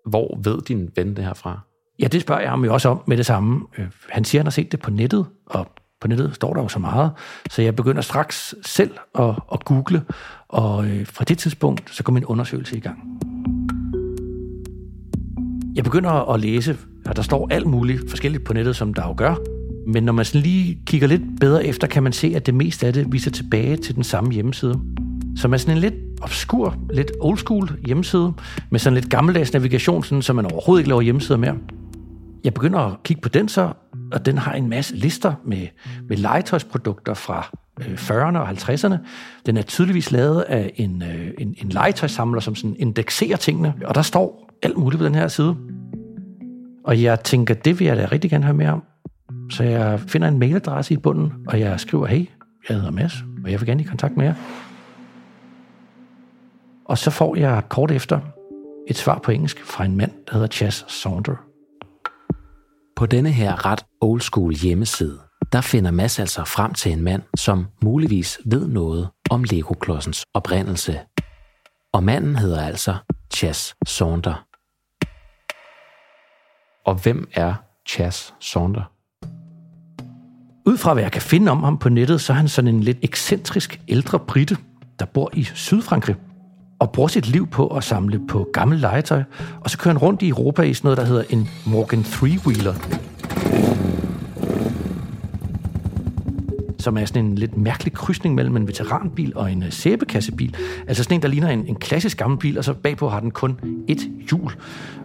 hvor 0.06 0.38
ved 0.44 0.62
din 0.62 0.90
ven 0.96 1.16
det 1.16 1.24
her 1.24 1.34
fra? 1.34 1.60
Ja, 1.98 2.06
det 2.06 2.22
spørger 2.22 2.40
jeg 2.40 2.50
ham 2.50 2.64
jo 2.64 2.72
også 2.72 2.88
om 2.88 3.02
med 3.06 3.16
det 3.16 3.26
samme. 3.26 3.66
Øh, 3.78 3.86
han 4.08 4.24
siger, 4.24 4.40
han 4.40 4.46
har 4.46 4.50
set 4.50 4.72
det 4.72 4.80
på 4.80 4.90
nettet, 4.90 5.26
og 5.46 5.66
på 6.00 6.08
nettet 6.08 6.34
står 6.34 6.54
der 6.54 6.62
jo 6.62 6.68
så 6.68 6.78
meget, 6.78 7.12
så 7.50 7.62
jeg 7.62 7.76
begynder 7.76 8.02
straks 8.02 8.54
selv 8.62 8.96
at, 9.14 9.34
at 9.52 9.64
google, 9.64 10.04
og 10.48 10.86
øh, 10.86 11.06
fra 11.06 11.24
det 11.24 11.38
tidspunkt, 11.38 11.90
så 11.90 12.02
går 12.02 12.12
min 12.12 12.24
undersøgelse 12.24 12.76
i 12.76 12.80
gang. 12.80 12.98
Jeg 15.74 15.84
begynder 15.84 16.10
at 16.10 16.40
læse, 16.40 16.76
og 17.06 17.16
der 17.16 17.22
står 17.22 17.48
alt 17.50 17.66
muligt 17.66 18.10
forskelligt 18.10 18.44
på 18.44 18.52
nettet, 18.52 18.76
som 18.76 18.94
der 18.94 19.02
jo 19.06 19.14
gør, 19.16 19.34
men 19.86 20.02
når 20.02 20.12
man 20.12 20.24
sådan 20.24 20.40
lige 20.40 20.78
kigger 20.86 21.08
lidt 21.08 21.22
bedre 21.40 21.66
efter, 21.66 21.86
kan 21.86 22.02
man 22.02 22.12
se, 22.12 22.32
at 22.36 22.46
det 22.46 22.54
meste 22.54 22.86
af 22.86 22.92
det 22.92 23.12
viser 23.12 23.30
tilbage 23.30 23.76
til 23.76 23.94
den 23.94 24.04
samme 24.04 24.32
hjemmeside. 24.32 24.80
Som 25.36 25.52
er 25.52 25.56
sådan 25.56 25.76
en 25.76 25.80
lidt 25.80 25.94
obskur, 26.22 26.76
lidt 26.90 27.12
old 27.20 27.38
school 27.38 27.78
hjemmeside, 27.86 28.32
med 28.70 28.80
sådan 28.80 28.94
lidt 28.94 29.10
gammeldags 29.10 29.52
navigation, 29.52 30.04
sådan, 30.04 30.22
så 30.22 30.32
man 30.32 30.52
overhovedet 30.52 30.80
ikke 30.80 30.88
laver 30.88 31.00
hjemmesider 31.00 31.38
mere. 31.38 31.56
Jeg 32.44 32.54
begynder 32.54 32.78
at 32.78 33.02
kigge 33.02 33.22
på 33.22 33.28
den 33.28 33.48
så, 33.48 33.72
og 34.12 34.26
den 34.26 34.38
har 34.38 34.52
en 34.52 34.68
masse 34.68 34.96
lister 34.96 35.34
med, 35.44 35.66
med 36.08 36.16
legetøjsprodukter 36.16 37.14
fra 37.14 37.56
øh, 37.80 37.94
40'erne 37.94 38.38
og 38.38 38.48
50'erne. 38.48 38.96
Den 39.46 39.56
er 39.56 39.62
tydeligvis 39.62 40.12
lavet 40.12 40.40
af 40.40 40.72
en, 40.76 41.02
øh, 41.02 41.30
en, 41.38 41.54
en 41.58 41.68
legetøjssamler, 41.68 42.40
som 42.40 42.54
sådan 42.54 42.76
indekserer 42.78 43.36
tingene, 43.36 43.74
og 43.84 43.94
der 43.94 44.02
står 44.02 44.53
alt 44.62 44.76
muligt 44.76 44.98
på 44.98 45.04
den 45.04 45.14
her 45.14 45.28
side. 45.28 45.56
Og 46.84 47.02
jeg 47.02 47.20
tænker, 47.20 47.54
det 47.54 47.78
vil 47.78 47.86
jeg 47.86 47.96
da 47.96 48.08
rigtig 48.12 48.30
gerne 48.30 48.44
høre 48.44 48.54
mere 48.54 48.72
om. 48.72 48.82
Så 49.50 49.62
jeg 49.64 50.00
finder 50.00 50.28
en 50.28 50.38
mailadresse 50.38 50.94
i 50.94 50.96
bunden, 50.96 51.32
og 51.48 51.60
jeg 51.60 51.80
skriver, 51.80 52.06
hey, 52.06 52.26
jeg 52.68 52.76
hedder 52.76 52.90
Mads, 52.90 53.14
og 53.44 53.50
jeg 53.50 53.60
vil 53.60 53.66
gerne 53.66 53.82
i 53.82 53.86
kontakt 53.86 54.16
med 54.16 54.24
jer. 54.24 54.34
Og 56.84 56.98
så 56.98 57.10
får 57.10 57.36
jeg 57.36 57.62
kort 57.68 57.90
efter 57.90 58.20
et 58.88 58.96
svar 58.96 59.18
på 59.18 59.30
engelsk 59.30 59.64
fra 59.64 59.84
en 59.84 59.96
mand, 59.96 60.12
der 60.26 60.32
hedder 60.32 60.48
Chas 60.48 60.84
Saunder. 60.88 61.36
På 62.96 63.06
denne 63.06 63.30
her 63.30 63.66
ret 63.66 63.84
old 64.00 64.20
school 64.20 64.54
hjemmeside, 64.54 65.18
der 65.52 65.60
finder 65.60 65.90
Mads 65.90 66.18
altså 66.18 66.44
frem 66.44 66.74
til 66.74 66.92
en 66.92 67.02
mand, 67.02 67.22
som 67.36 67.66
muligvis 67.82 68.38
ved 68.46 68.68
noget 68.68 69.08
om 69.30 69.44
Lego-klodsens 69.44 70.24
oprindelse. 70.34 71.00
Og 71.92 72.04
manden 72.04 72.36
hedder 72.36 72.60
altså 72.60 72.94
Chas 73.34 73.76
Saunder. 73.86 74.46
Og 76.86 76.94
hvem 76.94 77.28
er 77.32 77.54
Chas 77.88 78.34
Saunder? 78.40 78.90
Ud 80.66 80.76
fra 80.76 80.94
hvad 80.94 81.02
jeg 81.02 81.12
kan 81.12 81.22
finde 81.22 81.52
om 81.52 81.62
ham 81.62 81.78
på 81.78 81.88
nettet, 81.88 82.20
så 82.20 82.32
er 82.32 82.36
han 82.36 82.48
sådan 82.48 82.74
en 82.74 82.80
lidt 82.80 82.98
ekscentrisk 83.02 83.80
ældre 83.88 84.18
brite, 84.18 84.56
der 84.98 85.04
bor 85.04 85.30
i 85.32 85.44
Sydfrankrig 85.44 86.16
og 86.80 86.92
bruger 86.92 87.08
sit 87.08 87.26
liv 87.26 87.46
på 87.46 87.68
at 87.68 87.84
samle 87.84 88.26
på 88.26 88.50
gammel 88.52 88.78
legetøj, 88.78 89.22
og 89.60 89.70
så 89.70 89.78
kører 89.78 89.94
han 89.94 90.02
rundt 90.02 90.22
i 90.22 90.28
Europa 90.28 90.62
i 90.62 90.74
sådan 90.74 90.86
noget, 90.86 90.98
der 90.98 91.04
hedder 91.04 91.24
en 91.30 91.48
Morgan 91.66 92.00
Three-wheeler. 92.00 93.13
Som 96.84 96.96
er 96.96 97.04
sådan 97.04 97.24
en 97.24 97.34
lidt 97.34 97.56
mærkelig 97.56 97.92
krydsning 97.92 98.34
mellem 98.34 98.56
en 98.56 98.68
veteranbil 98.68 99.32
og 99.36 99.52
en 99.52 99.62
øh, 99.62 99.72
sæbekassebil. 99.72 100.56
Altså 100.88 101.02
sådan 101.02 101.14
en, 101.14 101.22
der 101.22 101.28
ligner 101.28 101.48
en, 101.48 101.66
en 101.66 101.74
klassisk 101.74 102.18
gammel 102.18 102.38
bil, 102.38 102.58
og 102.58 102.64
så 102.64 102.74
bagpå 102.74 103.08
har 103.08 103.20
den 103.20 103.30
kun 103.30 103.60
et 103.88 103.98
hjul. 104.30 104.52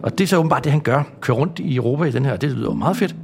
Og 0.02 0.18
det 0.18 0.24
er 0.24 0.28
så 0.28 0.38
åbenbart 0.38 0.64
det, 0.64 0.72
han 0.72 0.82
gør. 0.82 1.04
Kører 1.22 1.38
rundt 1.38 1.60
i 1.60 1.76
Europa 1.76 2.04
i 2.04 2.12
den 2.12 2.26
her, 2.26 2.36
det 2.36 2.52
lyder 2.52 2.66
jo 2.66 2.74
meget 2.74 2.98
fedt. 2.98 3.16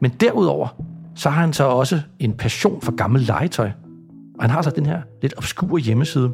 Men 0.00 0.10
derudover, 0.10 0.68
så 1.14 1.30
har 1.30 1.40
han 1.40 1.52
så 1.52 1.64
også 1.64 2.00
en 2.18 2.32
passion 2.32 2.80
for 2.80 2.92
gammel 2.92 3.22
legetøj. 3.22 3.70
Og 4.38 4.42
han 4.42 4.50
har 4.50 4.62
så 4.62 4.70
den 4.70 4.86
her 4.86 5.02
lidt 5.22 5.34
obskure 5.36 5.80
hjemmeside, 5.80 6.32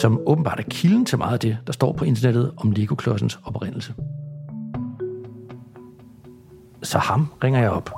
som 0.00 0.20
åbenbart 0.26 0.58
er 0.58 0.64
kilden 0.70 1.04
til 1.04 1.18
meget 1.18 1.32
af 1.32 1.40
det, 1.40 1.58
der 1.66 1.72
står 1.72 1.92
på 1.92 2.04
internettet 2.04 2.52
om 2.56 2.70
Lego-klodsens 2.70 3.38
oprindelse. 3.44 3.94
Så 6.82 6.98
ham 6.98 7.28
ringer 7.44 7.60
jeg 7.60 7.70
op. 7.70 7.90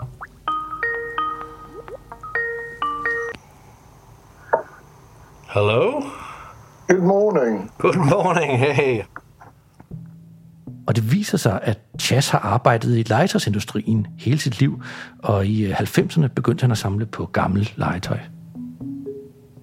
Hello? 5.55 6.03
Good 6.89 7.03
morning. 7.03 7.71
Good 7.79 7.97
morning, 7.97 8.59
hey. 8.59 9.03
Og 10.87 10.97
det 10.97 11.13
viser 11.13 11.39
sig, 11.39 11.61
at 11.63 11.79
Chas 12.01 12.29
har 12.29 12.39
arbejdet 12.39 12.97
i 12.97 13.03
legetøjsindustrien 13.03 14.07
hele 14.19 14.39
sit 14.39 14.61
liv, 14.61 14.83
og 15.23 15.47
i 15.47 15.67
øh, 15.67 15.81
90'erne 15.81 16.27
begyndte 16.27 16.63
han 16.63 16.71
at 16.71 16.79
samle 16.79 17.07
på 17.07 17.27
gammel 17.27 17.73
legetøj. 17.77 18.19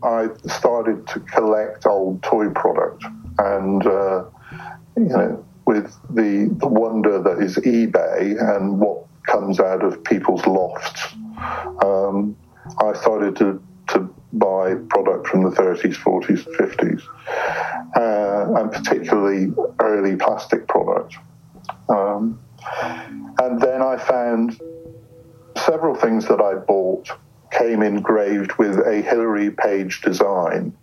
I 0.03 0.27
started 0.47 0.97
to 1.07 1.19
collect 1.35 1.85
old 1.85 2.19
toy 2.21 2.45
products, 2.61 3.05
and 3.39 3.85
uh, 3.85 4.21
you 4.97 5.09
know, 5.09 5.45
with 5.67 5.87
the, 6.17 6.31
the 6.63 6.69
wonder 6.81 7.23
that 7.23 7.37
is 7.45 7.57
eBay 7.57 8.23
and 8.51 8.79
what 8.83 8.97
comes 9.31 9.59
out 9.59 9.83
of 9.83 9.93
people's 10.11 10.45
lofts, 10.45 11.01
um, 11.85 12.35
I 12.87 12.91
started 12.95 13.35
to 13.35 13.47
to 13.93 13.99
buy 14.33 14.75
product 14.89 15.27
from 15.27 15.43
the 15.43 15.49
30s, 15.49 15.95
40s, 15.95 16.45
50s, 16.59 17.01
uh, 17.95 18.59
and 18.59 18.71
particularly 18.71 19.53
early 19.79 20.15
plastic 20.15 20.67
products. 20.67 21.15
Um, 21.89 22.39
and 23.43 23.61
then 23.61 23.81
I 23.81 23.97
found 23.97 24.59
several 25.57 25.95
things 25.95 26.25
that 26.25 26.41
I 26.41 26.53
bought 26.67 27.07
came 27.59 27.81
engraved 27.83 28.51
with 28.59 28.79
a 28.87 29.01
Hillary 29.01 29.51
Page 29.51 30.01
design. 30.05 30.73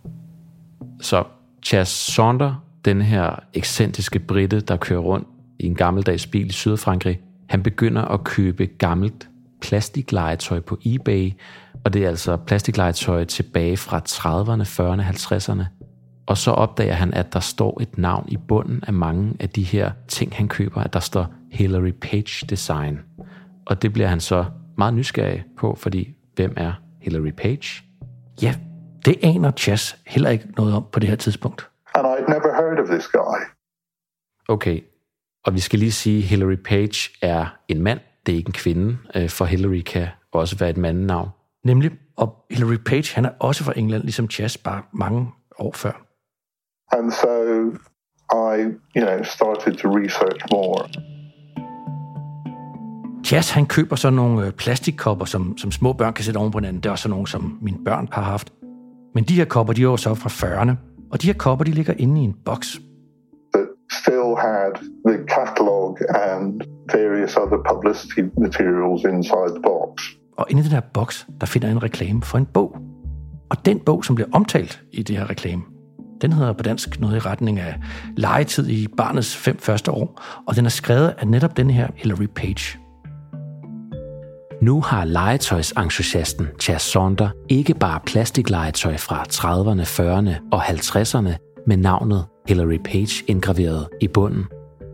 Så 1.01 1.23
Chas 1.61 1.87
Saunders, 1.87 2.53
den 2.85 3.01
her 3.01 3.39
ekscentriske 3.53 4.19
britte, 4.19 4.61
der 4.61 4.77
kører 4.77 4.99
rundt 4.99 5.27
i 5.59 5.65
en 5.65 5.75
gammeldags 5.75 6.27
bil 6.27 6.49
i 6.49 6.51
Sydfrankrig, 6.51 7.21
han 7.49 7.63
begynder 7.63 8.01
at 8.01 8.23
købe 8.23 8.65
gammelt 8.65 9.29
plastiklegetøj 9.61 10.59
på 10.59 10.77
eBay, 10.85 11.31
og 11.85 11.93
det 11.93 12.03
er 12.03 12.09
altså 12.09 12.37
plastiklegetøj 12.37 13.23
tilbage 13.25 13.77
fra 13.77 13.99
30'erne, 14.09 14.63
40'erne, 14.63 15.01
50'erne. 15.01 15.63
Og 16.27 16.37
så 16.37 16.51
opdager 16.51 16.93
han, 16.93 17.13
at 17.13 17.33
der 17.33 17.39
står 17.39 17.81
et 17.81 17.97
navn 17.97 18.25
i 18.27 18.37
bunden 18.37 18.83
af 18.87 18.93
mange 18.93 19.33
af 19.39 19.49
de 19.49 19.63
her 19.63 19.91
ting, 20.07 20.35
han 20.35 20.47
køber, 20.47 20.81
at 20.81 20.93
der 20.93 20.99
står 20.99 21.33
Hillary 21.51 21.91
Page 22.01 22.47
Design. 22.49 22.99
Og 23.65 23.81
det 23.81 23.93
bliver 23.93 24.07
han 24.07 24.19
så 24.19 24.45
meget 24.77 24.93
nysgerrig 24.93 25.45
på, 25.57 25.75
fordi 25.75 26.15
hvem 26.35 26.53
er 26.57 26.73
Hillary 27.01 27.31
Page? 27.31 27.83
Ja, 28.41 28.55
det 29.05 29.19
aner 29.23 29.51
Chas 29.51 29.97
heller 30.07 30.29
ikke 30.29 30.47
noget 30.57 30.73
om 30.73 30.85
på 30.91 30.99
det 30.99 31.09
her 31.09 31.15
tidspunkt. 31.15 31.69
And 31.95 32.07
I'd 32.07 32.29
never 32.29 32.53
heard 32.55 32.79
of 32.79 32.87
this 32.89 33.07
guy. 33.07 33.39
Okay, 34.47 34.81
og 35.45 35.53
vi 35.53 35.59
skal 35.59 35.79
lige 35.79 35.91
sige, 35.91 36.17
at 36.17 36.23
Hillary 36.23 36.55
Page 36.65 37.09
er 37.21 37.57
en 37.67 37.81
mand, 37.81 37.99
det 38.25 38.31
er 38.31 38.37
ikke 38.37 38.49
en 38.49 38.53
kvinde, 38.53 38.97
øh, 39.15 39.29
for 39.29 39.45
Hillary 39.45 39.81
kan 39.81 40.07
også 40.31 40.57
være 40.57 40.69
et 40.69 40.77
mandenavn. 40.77 41.29
Nemlig, 41.65 41.91
og 42.17 42.35
Hillary 42.51 42.77
Page, 42.85 43.15
han 43.15 43.25
er 43.25 43.29
også 43.39 43.63
fra 43.63 43.73
England, 43.75 44.03
ligesom 44.03 44.29
Chas, 44.29 44.57
bare 44.57 44.81
mange 44.93 45.27
år 45.59 45.71
før. 45.75 46.05
And 46.91 47.11
so 47.11 47.33
I, 48.31 48.57
you 48.97 49.05
know, 49.05 49.23
started 49.23 49.73
to 49.73 49.87
research 49.89 50.45
more. 50.51 50.89
Chas, 53.25 53.51
han 53.51 53.65
køber 53.65 53.95
så 53.95 54.09
nogle 54.09 54.45
øh, 54.45 54.51
plastikkopper, 54.51 55.25
som, 55.25 55.57
som 55.57 55.71
små 55.71 55.93
børn 55.93 56.13
kan 56.13 56.25
sætte 56.25 56.37
oven 56.37 56.51
på 56.51 56.57
hinanden. 56.57 56.81
Det 56.81 56.89
er 56.89 56.91
også 56.91 57.01
sådan 57.01 57.11
nogle, 57.11 57.27
som 57.27 57.59
mine 57.61 57.77
børn 57.85 58.07
har 58.11 58.21
haft. 58.21 58.53
Men 59.15 59.23
de 59.23 59.35
her 59.35 59.45
kopper, 59.45 59.73
de 59.73 59.81
er 59.81 59.83
jo 59.83 59.97
så 59.97 60.15
fra 60.15 60.29
40'erne. 60.29 60.71
Og 61.11 61.21
de 61.21 61.27
her 61.27 61.33
kopper, 61.33 61.65
de 61.65 61.71
ligger 61.71 61.93
inde 61.97 62.21
i 62.21 62.23
en 62.23 62.35
boks. 62.45 62.79
that 63.53 63.67
still 63.91 64.35
had 64.35 64.73
the 65.05 65.23
catalogue 65.27 65.97
and 66.13 66.63
various 66.91 67.37
other 67.37 67.57
publicity 67.57 68.29
materials 68.37 69.05
inside 69.05 69.51
the 69.53 69.59
box. 69.59 70.18
Og 70.39 70.45
inde 70.49 70.59
i 70.59 70.63
den 70.63 70.71
her 70.71 70.79
boks, 70.79 71.27
der 71.41 71.47
finder 71.47 71.67
jeg 71.67 71.75
en 71.75 71.83
reklame 71.83 72.21
for 72.21 72.37
en 72.37 72.45
bog. 72.45 72.77
Og 73.49 73.65
den 73.65 73.79
bog, 73.79 74.05
som 74.05 74.15
bliver 74.15 74.29
omtalt 74.33 74.81
i 74.91 75.03
det 75.03 75.17
her 75.17 75.29
reklame, 75.29 75.61
den 76.21 76.33
hedder 76.33 76.53
på 76.53 76.63
dansk 76.63 76.99
noget 76.99 77.15
i 77.15 77.19
retning 77.19 77.59
af 77.59 77.75
legetid 78.17 78.69
i 78.69 78.87
barnets 78.97 79.35
fem 79.35 79.57
første 79.59 79.91
år, 79.91 80.21
og 80.47 80.55
den 80.55 80.65
er 80.65 80.69
skrevet 80.69 81.13
af 81.17 81.27
netop 81.27 81.57
den 81.57 81.69
her 81.69 81.87
Hillary 81.95 82.27
Page. 82.35 82.79
Nu 84.61 84.81
har 84.81 85.05
legetøjsentusiasten 85.05 86.47
Chas 86.61 86.81
Sonder 86.81 87.29
ikke 87.49 87.73
bare 87.73 87.99
plastiklegetøj 88.05 88.97
fra 88.97 89.23
30'erne, 89.23 89.83
40'erne 89.83 90.49
og 90.51 90.63
50'erne 90.63 91.63
med 91.67 91.77
navnet 91.77 92.25
Hillary 92.47 92.77
Page 92.85 93.23
indgraveret 93.27 93.87
i 94.01 94.07
bunden. 94.07 94.45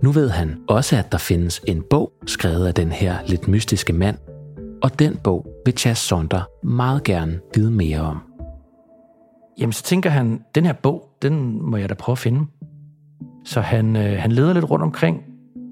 Nu 0.03 0.11
ved 0.11 0.29
han 0.29 0.57
også, 0.67 0.97
at 0.97 1.11
der 1.11 1.17
findes 1.17 1.61
en 1.67 1.83
bog 1.89 2.11
skrevet 2.25 2.67
af 2.67 2.73
den 2.73 2.91
her 2.91 3.17
lidt 3.27 3.47
mystiske 3.47 3.93
mand, 3.93 4.17
og 4.85 4.99
den 4.99 5.17
bog 5.23 5.45
vil 5.65 5.77
Chas 5.77 5.97
Sonder 5.97 6.41
meget 6.63 7.03
gerne 7.03 7.39
vide 7.55 7.71
mere 7.71 7.99
om. 7.99 8.19
Jamen, 9.59 9.73
så 9.73 9.83
tænker 9.83 10.09
han, 10.09 10.41
den 10.55 10.65
her 10.65 10.73
bog, 10.73 11.09
den 11.21 11.61
må 11.61 11.77
jeg 11.77 11.89
da 11.89 11.93
prøve 11.93 12.13
at 12.13 12.17
finde. 12.17 12.45
Så 13.45 13.61
han, 13.61 13.95
øh, 13.95 14.19
han 14.19 14.31
leder 14.31 14.53
lidt 14.53 14.69
rundt 14.69 14.83
omkring. 14.83 15.23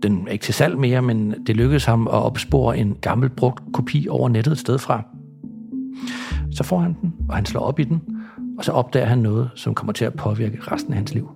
Den 0.03 0.27
er 0.27 0.31
ikke 0.31 0.43
til 0.43 0.53
salg 0.53 0.77
mere, 0.77 1.01
men 1.01 1.45
det 1.47 1.55
lykkedes 1.55 1.85
ham 1.85 2.07
at 2.07 2.13
opspore 2.13 2.77
en 2.77 2.95
gammel 3.01 3.29
brugt 3.29 3.63
kopi 3.73 4.07
over 4.09 4.29
nettet 4.29 4.51
et 4.51 4.59
sted 4.59 4.77
fra. 4.77 5.03
Så 6.51 6.63
får 6.63 6.79
han 6.79 6.95
den, 7.01 7.13
og 7.29 7.35
han 7.35 7.45
slår 7.45 7.61
op 7.61 7.79
i 7.79 7.83
den, 7.83 8.01
og 8.57 8.65
så 8.65 8.71
opdager 8.71 9.05
han 9.05 9.17
noget, 9.17 9.49
som 9.55 9.75
kommer 9.75 9.93
til 9.93 10.05
at 10.05 10.13
påvirke 10.13 10.57
resten 10.71 10.93
af 10.93 10.97
hans 10.97 11.13
liv. 11.13 11.31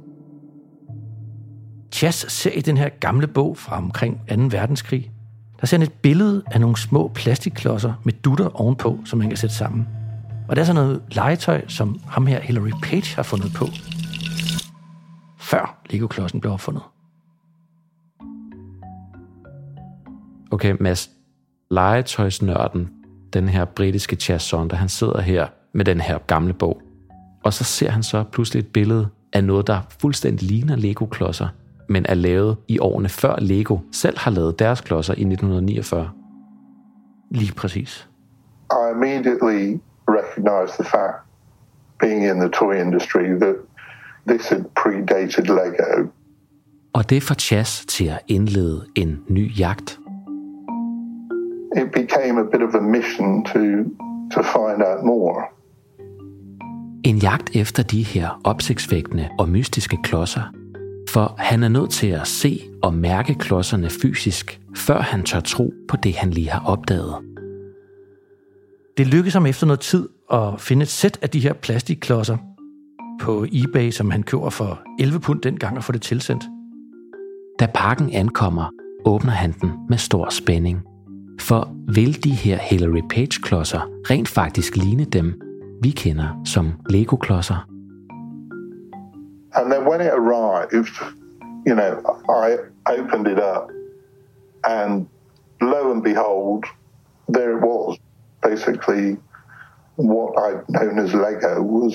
Chas 1.92 2.16
ser 2.16 2.52
i 2.52 2.62
den 2.62 2.78
her 2.78 2.90
gamle 2.90 3.28
bog 3.28 3.58
fra 3.58 3.78
omkring 3.78 4.22
2. 4.30 4.36
verdenskrig, 4.36 5.12
der 5.62 5.68
ser 5.68 5.78
han 5.78 5.84
et 5.84 5.94
billede 5.94 6.44
af 6.48 6.62
nogle 6.62 6.78
små 6.78 7.12
plastikklodser 7.16 7.94
med 8.04 8.14
dutter 8.14 8.62
ovenpå, 8.62 9.00
som 9.06 9.20
man 9.20 9.28
kan 9.28 9.38
sætte 9.38 9.56
sammen. 9.56 9.88
Og 10.48 10.56
det 10.56 10.62
er 10.62 10.66
sådan 10.66 10.84
noget 10.84 11.02
legetøj, 11.12 11.68
som 11.68 12.00
ham 12.08 12.28
her 12.28 12.40
Hillary 12.40 12.72
Page 12.84 13.16
har 13.16 13.24
fundet 13.24 13.54
på, 13.56 13.66
før 15.38 15.80
Lego-klodsen 15.90 16.42
blev 16.42 16.54
opfundet. 16.54 16.84
Okay, 20.52 20.76
Mads, 20.80 21.10
legetøjsnørden, 21.72 22.90
den 23.34 23.50
her 23.50 23.66
britiske 23.66 24.16
Chas 24.16 24.42
Sonder, 24.42 24.76
han 24.76 24.90
sidder 24.90 25.22
her 25.22 25.48
med 25.74 25.86
den 25.86 26.02
her 26.02 26.18
gamle 26.18 26.54
bog. 26.54 26.82
Og 27.44 27.54
så 27.54 27.64
ser 27.64 27.90
han 27.90 28.04
så 28.04 28.24
pludselig 28.24 28.60
et 28.60 28.68
billede 28.68 29.08
af 29.34 29.44
noget, 29.44 29.68
der 29.68 29.82
fuldstændig 30.02 30.48
ligner 30.50 30.76
Lego-klodser, 30.76 31.48
men 31.90 32.06
er 32.10 32.14
lavet 32.14 32.58
i 32.68 32.80
årene 32.80 33.10
før 33.10 33.36
Lego 33.40 33.78
selv 33.92 34.18
har 34.18 34.32
lavet 34.32 34.60
deres 34.60 34.82
klodser 34.82 35.14
i 35.14 35.22
1949. 35.22 36.10
Lige 37.32 37.54
præcis. 37.54 38.10
I 38.72 38.92
immediately 38.96 39.80
recognized 40.08 40.74
the 40.80 40.84
fact, 40.84 41.18
being 42.00 42.24
in 42.24 42.40
the 42.40 42.50
toy 42.50 42.74
industry, 42.74 43.26
that 43.40 43.56
this 44.28 44.50
had 44.50 44.64
predated 44.76 45.46
Lego. 45.46 46.08
Og 46.94 47.10
det 47.10 47.24
får 47.24 47.36
Chas 47.36 47.86
til 47.86 48.06
at 48.06 48.20
indlede 48.28 48.86
en 48.96 49.24
ny 49.28 49.60
jagt. 49.60 50.00
It 51.78 51.92
became 51.92 52.40
a 52.40 52.44
bit 52.52 52.62
of 52.62 52.76
a 52.76 52.82
mission 52.82 53.44
to, 53.46 53.60
to 54.32 54.42
find 54.44 54.82
out 54.90 55.06
more. 55.06 55.44
En 57.04 57.18
jagt 57.18 57.56
efter 57.56 57.84
de 57.84 58.04
her 58.04 58.42
opsigtsvægtende 58.44 59.30
og 59.40 59.50
mystiske 59.50 59.98
klodser, 60.04 60.54
for 61.08 61.36
han 61.38 61.64
er 61.64 61.68
nødt 61.68 61.90
til 61.90 62.08
at 62.08 62.28
se 62.28 62.62
og 62.84 62.94
mærke 62.94 63.36
klodserne 63.36 63.90
fysisk, 63.90 64.62
før 64.76 65.00
han 65.00 65.24
tør 65.24 65.40
tro 65.40 65.74
på 65.88 65.98
det, 66.04 66.16
han 66.16 66.32
lige 66.32 66.50
har 66.50 66.66
opdaget. 66.66 67.16
Det 68.98 69.08
lykkedes 69.08 69.34
ham 69.34 69.46
efter 69.46 69.68
noget 69.68 69.80
tid 69.80 70.10
at 70.32 70.62
finde 70.62 70.84
et 70.84 70.90
sæt 70.90 71.20
af 71.22 71.30
de 71.30 71.40
her 71.40 71.54
plastikklodser 71.54 72.38
på 73.22 73.46
eBay, 73.52 73.92
som 73.92 74.12
han 74.12 74.24
køber 74.24 74.50
for 74.50 74.80
11 75.00 75.20
pund 75.20 75.42
dengang 75.42 75.78
og 75.78 75.84
får 75.84 75.92
det 75.94 76.02
tilsendt. 76.02 76.44
Da 77.60 77.68
pakken 77.74 78.14
ankommer, 78.14 78.70
åbner 79.06 79.32
han 79.32 79.52
den 79.62 79.72
med 79.90 79.98
stor 79.98 80.30
spænding. 80.30 80.82
For 81.40 81.76
vil 81.88 82.24
de 82.24 82.32
her 82.32 82.58
Hillary 82.58 83.02
Page-klodser 83.10 83.80
rent 84.10 84.28
faktisk 84.28 84.76
ligne 84.76 85.06
dem, 85.06 85.42
vi 85.82 85.90
kender 85.90 86.42
som 86.46 86.72
Lego-klodser? 86.90 87.77
And 89.58 89.72
then 89.72 89.86
when 89.86 90.02
it 90.02 90.14
arrived, 90.14 90.74
you 91.66 91.76
know, 91.76 91.94
I 92.30 92.58
opened 92.98 93.28
it 93.28 93.40
up, 93.40 93.72
and 94.64 95.08
lo 95.62 95.92
and 95.92 96.04
behold, 96.04 96.66
there 97.36 97.58
it 97.58 97.62
was. 97.62 97.98
Basically, 98.44 99.18
what 99.96 100.30
I'd 100.46 100.64
known 100.70 101.00
as 101.00 101.14
Lego 101.14 101.62
was 101.62 101.94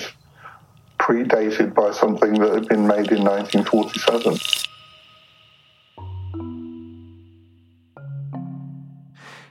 predated 0.99 1.73
by 1.73 1.89
something 1.93 2.33
that 2.41 2.53
had 2.53 2.67
been 2.67 2.85
made 2.87 3.11
in 3.11 3.23
1947. 3.23 4.39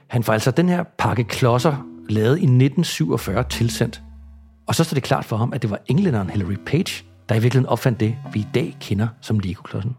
Han 0.07 0.23
får 0.23 0.33
altså 0.33 0.51
den 0.51 0.69
her 0.69 0.83
pakke 0.97 1.23
klodser 1.23 1.75
lavet 2.09 2.37
i 2.37 2.45
1947 2.45 3.43
tilsendt. 3.43 4.01
Og 4.67 4.75
så 4.75 4.83
står 4.83 4.95
det 4.95 5.03
klart 5.03 5.25
for 5.25 5.37
ham, 5.37 5.53
at 5.53 5.61
det 5.61 5.69
var 5.69 5.79
englænderen 5.87 6.29
Hillary 6.29 6.57
Page, 6.65 7.05
der 7.29 7.35
i 7.35 7.39
virkeligheden 7.39 7.69
opfandt 7.69 7.99
det, 7.99 8.15
vi 8.33 8.39
i 8.39 8.47
dag 8.53 8.77
kender 8.79 9.07
som 9.21 9.39
Lego-klodsen. 9.39 9.95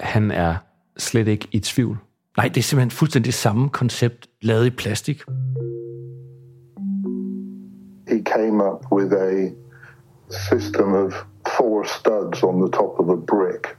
Han 0.00 0.30
er 0.30 0.56
slet 0.96 1.28
ikke 1.28 1.48
i 1.52 1.58
tvivl. 1.60 1.98
Nej, 2.36 2.48
det 2.48 2.56
er 2.56 2.62
simpelthen 2.62 2.90
fuldstændig 2.90 3.34
samme 3.34 3.68
koncept, 3.68 4.28
lavet 4.42 4.66
i 4.66 4.70
plastik. 4.70 5.22
He 8.08 8.22
came 8.24 8.64
up 8.64 8.92
with 8.92 9.12
a 9.12 9.50
system 10.30 10.92
of 10.92 11.12
four 11.56 11.84
studs 11.84 12.42
on 12.42 12.60
the 12.60 12.70
top 12.70 12.98
of 12.98 13.08
a 13.08 13.16
brick 13.16 13.76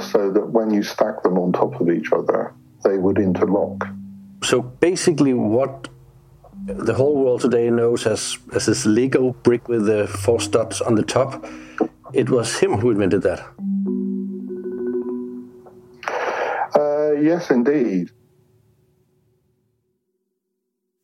so 0.00 0.18
that 0.18 0.44
when 0.56 0.74
you 0.74 0.82
stack 0.82 1.14
them 1.24 1.38
on 1.38 1.52
top 1.52 1.80
of 1.80 1.88
each 1.88 2.12
other, 2.12 2.52
they 2.84 2.98
would 2.98 3.18
interlock. 3.18 3.88
So 4.42 4.62
basically, 4.80 5.34
what 5.34 5.88
the 6.66 6.94
whole 6.94 7.16
world 7.16 7.40
today 7.40 7.70
knows 7.70 8.06
as, 8.06 8.38
as 8.54 8.66
this 8.66 8.86
Lego 8.86 9.32
brick 9.42 9.68
with 9.68 9.86
the 9.86 10.06
four 10.06 10.40
studs 10.40 10.80
on 10.80 10.96
the 10.96 11.02
top, 11.02 11.44
it 12.14 12.30
was 12.30 12.58
him 12.58 12.72
who 12.72 12.90
invented 12.90 13.22
that. 13.22 13.40
Uh, 16.74 17.12
yes, 17.20 17.50
indeed. 17.50 18.08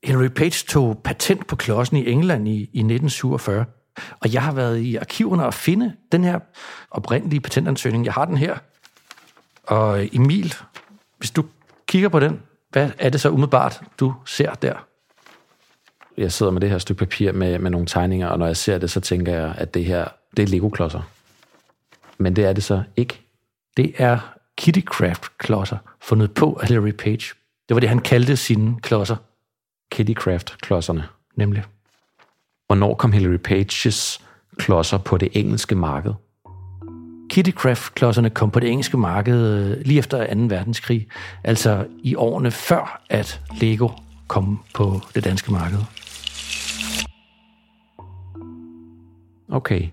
Henry 0.05 0.29
Page 0.29 0.66
tog 0.66 1.03
patent 1.03 1.46
på 1.46 1.57
klodsen 1.57 1.96
i 1.96 2.11
England 2.11 2.49
i, 2.49 2.53
i 2.53 2.81
1947, 2.81 3.64
og 4.20 4.35
jeg 4.35 4.42
har 4.42 4.53
været 4.53 4.79
i 4.79 4.96
arkiverne 4.96 5.46
og 5.46 5.55
finde 5.55 5.92
den 6.12 6.25
her 6.25 6.38
oprindelige 6.90 7.40
patentansøgning. 7.40 8.05
Jeg 8.05 8.12
har 8.12 8.25
den 8.25 8.37
her. 8.37 8.59
Og 9.62 10.09
Emil, 10.12 10.55
hvis 11.18 11.31
du 11.31 11.44
kigger 11.87 12.09
på 12.09 12.20
den, 12.20 12.42
hvad 12.70 12.90
er 12.99 13.11
det 13.11 13.20
så 13.20 13.31
umiddelbart, 13.31 13.83
du 13.99 14.14
ser 14.25 14.55
der? 14.55 14.89
Jeg 16.16 16.33
sidder 16.33 16.53
med 16.53 16.61
det 16.61 16.70
her 16.70 16.79
stykke 16.79 16.99
papir 16.99 17.33
med, 17.33 17.59
med 17.59 17.70
nogle 17.70 17.87
tegninger, 17.87 18.29
og 18.29 18.38
når 18.38 18.46
jeg 18.46 18.57
ser 18.57 18.79
det, 18.79 18.90
så 18.90 19.01
tænker 19.01 19.33
jeg, 19.33 19.55
at 19.59 19.75
det 19.75 19.85
her, 19.85 20.09
det 20.37 20.42
er 20.42 20.46
Lego-klodser. 20.46 21.03
Men 22.18 22.37
det 22.37 22.44
er 22.44 22.53
det 22.53 22.64
så 22.64 22.83
ikke. 22.96 23.20
Det 23.77 23.94
er 23.99 24.18
Kittycraft-klodser, 24.61 25.77
fundet 26.01 26.35
på 26.35 26.59
af 26.62 26.68
Hillary 26.68 26.90
Page. 26.90 27.35
Det 27.68 27.75
var 27.75 27.81
det, 27.81 27.88
han 27.88 27.99
kaldte 27.99 28.37
sine 28.37 28.77
klodser. 28.83 29.16
Kittycraft-klodserne. 29.94 31.05
Nemlig. 31.37 31.64
Hvornår 32.66 32.94
kom 32.94 33.12
Hillary 33.12 33.37
Pages 33.37 34.20
klodser 34.57 34.99
på 34.99 35.16
det 35.16 35.29
engelske 35.33 35.75
marked? 35.75 36.12
Kittycraft-klodserne 37.33 38.31
kom 38.31 38.51
på 38.51 38.61
det 38.61 38.70
engelske 38.70 38.96
marked 38.96 39.55
øh, 39.55 39.81
lige 39.85 39.99
efter 39.99 40.35
2. 40.35 40.40
verdenskrig, 40.40 41.09
altså 41.44 41.87
i 42.03 42.14
årene 42.14 42.51
før, 42.51 43.03
at 43.11 43.40
Lego 43.61 43.88
kom 44.27 44.62
på 44.75 45.01
det 45.14 45.25
danske 45.25 45.53
marked. 45.53 45.79
Okay. 49.52 49.88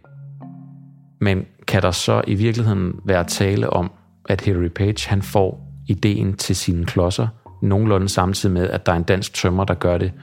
Men 1.21 1.45
kan 1.67 1.81
der 1.81 1.91
så 1.91 2.21
i 2.27 2.35
virkeligheden 2.35 2.93
være 3.05 3.23
tale 3.23 3.69
om, 3.69 3.91
at 4.29 4.45
Harry 4.45 4.69
Page 4.69 5.09
han 5.09 5.21
får 5.21 5.67
ideen 5.87 6.37
til 6.37 6.55
sine 6.55 6.85
klodser 6.85 7.27
nogenlunde 7.61 8.09
samtidig 8.09 8.53
med, 8.53 8.69
at 8.69 8.85
der 8.85 8.91
er 8.91 8.95
en 8.95 9.03
dansk 9.03 9.33
tømmer, 9.33 9.63
der 9.63 9.73
gør 9.73 9.97
det 9.97 10.13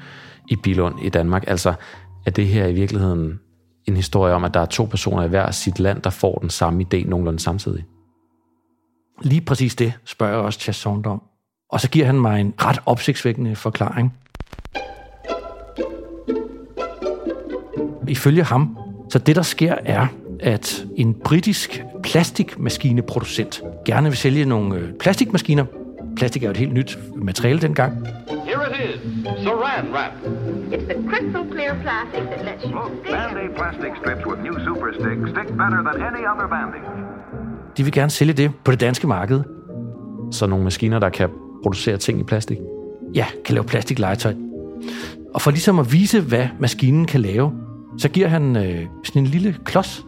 i 0.51 0.57
Bilund 0.63 0.95
i 1.03 1.09
Danmark? 1.09 1.45
Altså, 1.47 1.75
er 2.27 2.31
det 2.31 2.47
her 2.47 2.67
i 2.67 2.73
virkeligheden 2.73 3.41
en 3.85 3.97
historie 3.97 4.35
om, 4.35 4.45
at 4.45 4.55
der 4.55 4.61
er 4.61 4.67
to 4.67 4.85
personer 4.85 5.25
i 5.25 5.29
hver 5.29 5.51
sit 5.51 5.79
land, 5.79 6.03
der 6.03 6.11
får 6.11 6.39
den 6.39 6.51
samme 6.51 6.85
idé 6.85 7.09
nogenlunde 7.09 7.41
samtidig? 7.41 7.85
Lige 9.23 9.41
præcis 9.41 9.75
det 9.75 9.93
spørger 10.05 10.33
jeg 10.33 10.43
også 10.43 10.61
Chas 10.61 10.87
om. 10.87 11.23
Og 11.71 11.81
så 11.81 11.91
giver 11.91 12.07
han 12.07 12.21
mig 12.21 12.41
en 12.41 12.55
ret 12.59 12.79
opsigtsvækkende 12.87 13.57
forklaring. 13.57 14.15
Ifølge 18.09 18.43
ham, 18.43 18.79
så 19.15 19.19
det 19.19 19.37
der 19.37 19.43
sker 19.43 19.75
er, 19.85 20.07
at 20.41 20.87
en 20.97 21.15
britisk 21.15 21.83
plastikmaskineproducent 22.03 23.63
gerne 23.85 24.09
vil 24.09 24.17
sælge 24.17 24.45
nogle 24.45 24.77
øh, 24.77 24.93
plastikmaskiner. 25.01 25.65
Plastik 26.17 26.43
er 26.43 26.47
jo 26.47 26.51
et 26.51 26.57
helt 26.57 26.73
nyt 26.73 26.99
materiale 27.17 27.61
dengang. 27.61 27.93
Here 28.47 28.67
it 28.71 28.77
is, 28.91 29.01
Saran 29.45 29.87
Wrap. 29.93 30.13
It's 30.73 30.85
the 30.93 31.09
crystal 31.09 31.45
clear 31.53 31.75
plastic 31.83 32.23
that 32.33 32.45
lets 32.45 32.65
you 32.65 32.81
stick. 33.01 33.15
Band-Aid 33.15 33.57
plastic 33.57 33.93
strips 34.01 34.27
with 34.27 34.43
new 34.43 34.57
Super 34.67 34.89
Stick 34.99 35.19
stick 35.33 35.49
better 35.63 35.81
than 35.89 35.97
any 36.09 36.23
other 36.33 36.47
Band-Aid. 36.55 36.85
De 37.77 37.83
vil 37.85 37.93
gerne 37.93 38.11
sælge 38.11 38.33
det 38.33 38.51
på 38.65 38.71
det 38.71 38.81
danske 38.81 39.07
marked. 39.07 39.41
Så 40.33 40.47
nogle 40.47 40.65
maskiner, 40.65 40.99
der 40.99 41.09
kan 41.09 41.29
producere 41.63 41.97
ting 41.97 42.21
i 42.21 42.25
plastik? 42.25 42.59
Ja, 43.15 43.27
kan 43.45 43.55
lave 43.55 43.65
plastiklegetøj. 43.65 44.35
Og 45.35 45.43
for 45.43 45.51
ligesom 45.51 45.79
at 45.79 45.93
vise, 45.93 46.21
hvad 46.21 46.47
maskinen 46.61 47.07
kan 47.07 47.21
lave, 47.21 47.53
så 47.99 48.09
giver 48.09 48.29
han 48.29 48.57
øh, 48.57 48.87
sådan 49.05 49.23
en 49.23 49.27
lille 49.27 49.57
klods, 49.65 50.03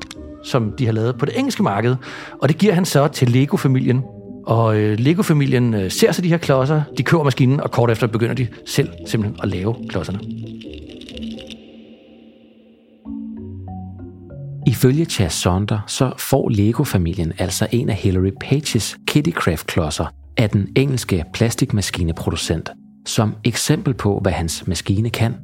som 0.44 0.72
de 0.78 0.86
har 0.86 0.92
lavet 0.92 1.18
på 1.18 1.26
det 1.26 1.38
engelske 1.38 1.62
marked, 1.62 1.96
og 2.42 2.48
det 2.48 2.58
giver 2.58 2.74
han 2.74 2.84
så 2.84 3.08
til 3.08 3.30
Lego-familien. 3.30 4.02
Og 4.46 4.76
øh, 4.76 4.98
Lego-familien 4.98 5.74
øh, 5.74 5.90
ser 5.90 6.12
så 6.12 6.22
de 6.22 6.28
her 6.28 6.36
klodser, 6.36 6.82
de 6.98 7.02
køber 7.02 7.24
maskinen, 7.24 7.60
og 7.60 7.70
kort 7.70 7.90
efter 7.90 8.06
begynder 8.06 8.34
de 8.34 8.46
selv 8.66 8.88
simpelthen 9.06 9.40
at 9.42 9.48
lave 9.48 9.74
klodserne. 9.88 10.20
Ifølge 14.66 15.04
Chas 15.04 15.32
Sonder, 15.32 15.78
så 15.86 16.12
får 16.18 16.48
Lego-familien 16.48 17.32
altså 17.38 17.66
en 17.72 17.88
af 17.88 17.96
Hillary 17.96 18.30
Pages 18.40 18.96
Kittycraft-klodser 19.10 20.06
af 20.36 20.50
den 20.50 20.68
engelske 20.76 21.24
plastikmaskineproducent, 21.32 22.70
som 23.06 23.34
eksempel 23.44 23.94
på, 23.94 24.18
hvad 24.22 24.32
hans 24.32 24.66
maskine 24.66 25.10
kan, 25.10 25.34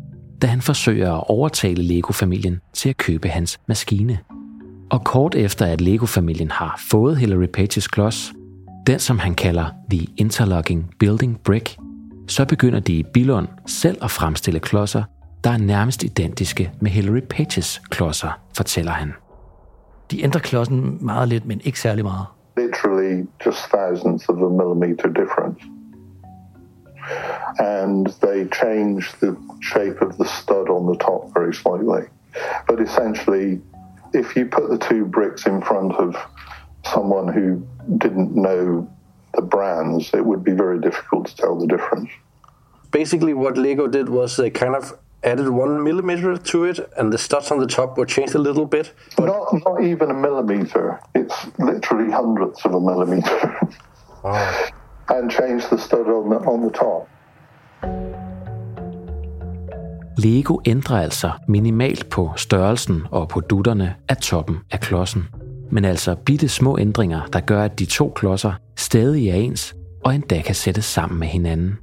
da 0.42 0.46
han 0.46 0.60
forsøger 0.60 1.12
at 1.12 1.24
overtale 1.28 1.82
Lego-familien 1.82 2.60
til 2.72 2.88
at 2.88 2.96
købe 2.96 3.28
hans 3.28 3.60
maskine. 3.66 4.18
Og 4.90 5.04
kort 5.04 5.34
efter 5.34 5.66
at 5.66 5.80
Lego-familien 5.80 6.50
har 6.50 6.80
fået 6.90 7.16
Hillary 7.16 7.46
Pages 7.46 7.88
klods, 7.88 8.32
den 8.86 8.98
som 8.98 9.18
han 9.18 9.34
kalder 9.34 9.66
The 9.90 10.06
Interlocking 10.16 10.90
Building 10.98 11.40
Brick, 11.44 11.76
så 12.28 12.44
begynder 12.44 12.80
de 12.80 12.92
i 12.92 13.02
Billund 13.02 13.48
selv 13.66 13.98
at 14.04 14.10
fremstille 14.10 14.60
klodser, 14.60 15.02
der 15.44 15.50
er 15.50 15.58
nærmest 15.58 16.02
identiske 16.02 16.72
med 16.80 16.90
Hillary 16.90 17.20
Pages 17.30 17.82
klodser, 17.90 18.40
fortæller 18.56 18.92
han. 18.92 19.12
De 20.10 20.24
ændrer 20.24 20.40
klodsen 20.40 20.98
meget 21.00 21.28
lidt, 21.28 21.46
men 21.46 21.60
ikke 21.64 21.80
særlig 21.80 22.04
meget. 22.04 22.26
literally 22.56 23.26
just 23.46 23.58
thousands 23.70 24.28
of 24.28 24.36
a 24.36 24.48
millimeter 24.48 25.08
difference. 25.08 25.60
And 27.58 28.06
they 28.20 28.46
change 28.46 29.12
the 29.20 29.36
shape 29.60 30.00
of 30.00 30.18
the 30.18 30.24
stud 30.24 30.68
on 30.68 30.86
the 30.86 30.96
top 30.96 31.32
very 31.32 31.54
slightly. 31.54 32.02
But 32.66 32.80
essentially, 32.80 33.60
if 34.12 34.36
you 34.36 34.46
put 34.46 34.70
the 34.70 34.78
two 34.78 35.04
bricks 35.04 35.46
in 35.46 35.60
front 35.62 35.94
of 35.94 36.16
someone 36.84 37.28
who 37.28 37.66
didn't 37.98 38.34
know 38.34 38.88
the 39.34 39.42
brands, 39.42 40.12
it 40.14 40.24
would 40.24 40.44
be 40.44 40.52
very 40.52 40.80
difficult 40.80 41.26
to 41.28 41.36
tell 41.36 41.58
the 41.58 41.66
difference. 41.66 42.10
Basically, 42.90 43.32
what 43.32 43.56
Lego 43.56 43.86
did 43.86 44.08
was 44.08 44.36
they 44.36 44.50
kind 44.50 44.74
of 44.74 44.98
added 45.24 45.48
one 45.48 45.82
millimeter 45.82 46.36
to 46.36 46.64
it, 46.64 46.78
and 46.96 47.12
the 47.12 47.18
studs 47.18 47.50
on 47.50 47.58
the 47.58 47.66
top 47.66 47.96
were 47.96 48.04
changed 48.04 48.34
a 48.34 48.38
little 48.38 48.66
bit. 48.66 48.92
Not, 49.18 49.54
not 49.64 49.82
even 49.82 50.10
a 50.10 50.14
millimeter. 50.14 51.00
It's 51.14 51.46
literally 51.58 52.10
hundredths 52.10 52.64
of 52.64 52.74
a 52.74 52.80
millimeter. 52.80 53.58
And 55.08 55.30
change 55.30 55.62
the 55.70 55.78
stud 55.78 56.06
on 56.06 56.30
the, 56.30 56.38
on 56.48 56.60
the 56.60 56.70
top. 56.70 57.08
Lego 60.18 60.58
ændrer 60.66 61.02
altså 61.02 61.30
minimalt 61.48 62.10
på 62.10 62.30
størrelsen 62.36 63.02
og 63.10 63.28
på 63.28 63.40
dutterne 63.40 63.94
af 64.08 64.16
toppen 64.16 64.56
af 64.70 64.80
klodsen. 64.80 65.24
Men 65.70 65.84
altså 65.84 66.14
bitte 66.14 66.48
små 66.48 66.78
ændringer, 66.78 67.20
der 67.32 67.40
gør, 67.40 67.64
at 67.64 67.78
de 67.78 67.84
to 67.84 68.12
klodser 68.16 68.52
stadig 68.76 69.28
er 69.28 69.34
ens 69.34 69.74
og 70.04 70.14
endda 70.14 70.42
kan 70.42 70.54
sættes 70.54 70.84
sammen 70.84 71.20
med 71.20 71.28
hinanden. 71.28 71.78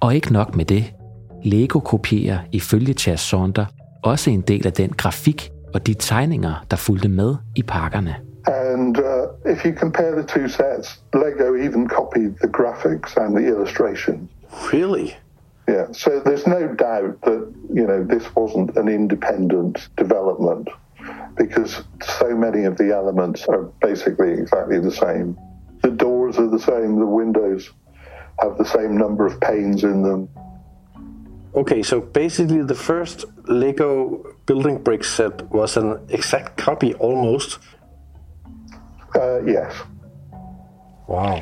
Og 0.00 0.14
ikke 0.14 0.32
nok 0.32 0.56
med 0.56 0.64
det. 0.64 0.84
Lego 1.44 1.78
kopierer 1.78 2.38
ifølge 2.52 2.92
Chas 2.92 3.20
Sonder 3.20 3.66
også 4.02 4.30
en 4.30 4.40
del 4.40 4.66
af 4.66 4.72
den 4.72 4.90
grafik 4.90 5.50
og 5.74 5.86
de 5.86 5.94
tegninger, 5.94 6.64
der 6.70 6.76
fulgte 6.76 7.08
med 7.08 7.36
i 7.56 7.62
pakkerne. 7.62 8.14
And 8.46 8.98
uh, 8.98 9.28
if 9.44 9.64
you 9.64 9.72
compare 9.72 10.14
the 10.14 10.24
two 10.24 10.48
sets, 10.48 10.98
Lego 11.14 11.56
even 11.56 11.88
copied 11.88 12.38
the 12.40 12.48
graphics 12.48 13.16
and 13.16 13.34
the 13.36 13.46
illustrations. 13.46 14.30
Really? 14.72 15.16
Yeah. 15.66 15.90
So 15.92 16.20
there's 16.20 16.46
no 16.46 16.74
doubt 16.74 17.22
that 17.22 17.52
you 17.72 17.86
know 17.86 18.04
this 18.04 18.34
wasn't 18.34 18.76
an 18.76 18.88
independent 18.88 19.88
development 19.96 20.68
because 21.36 21.82
so 22.02 22.36
many 22.36 22.64
of 22.64 22.76
the 22.76 22.92
elements 22.94 23.46
are 23.46 23.64
basically 23.80 24.32
exactly 24.32 24.78
the 24.78 24.92
same. 24.92 25.38
The 25.82 25.90
doors 25.90 26.38
are 26.38 26.48
the 26.48 26.58
same. 26.58 26.98
The 26.98 27.06
windows 27.06 27.70
have 28.40 28.58
the 28.58 28.64
same 28.64 28.96
number 28.96 29.26
of 29.26 29.40
panes 29.40 29.84
in 29.84 30.02
them. 30.02 30.28
Okay, 31.54 31.82
so 31.82 32.00
basically, 32.00 32.62
the 32.62 32.74
first 32.74 33.24
Lego 33.44 34.34
building 34.44 34.82
brick 34.82 35.04
set 35.04 35.50
was 35.50 35.76
an 35.76 36.04
exact 36.08 36.56
copy 36.56 36.94
almost. 36.94 37.58
Uh, 39.14 39.48
yes. 39.48 39.84
Wow. 41.08 41.38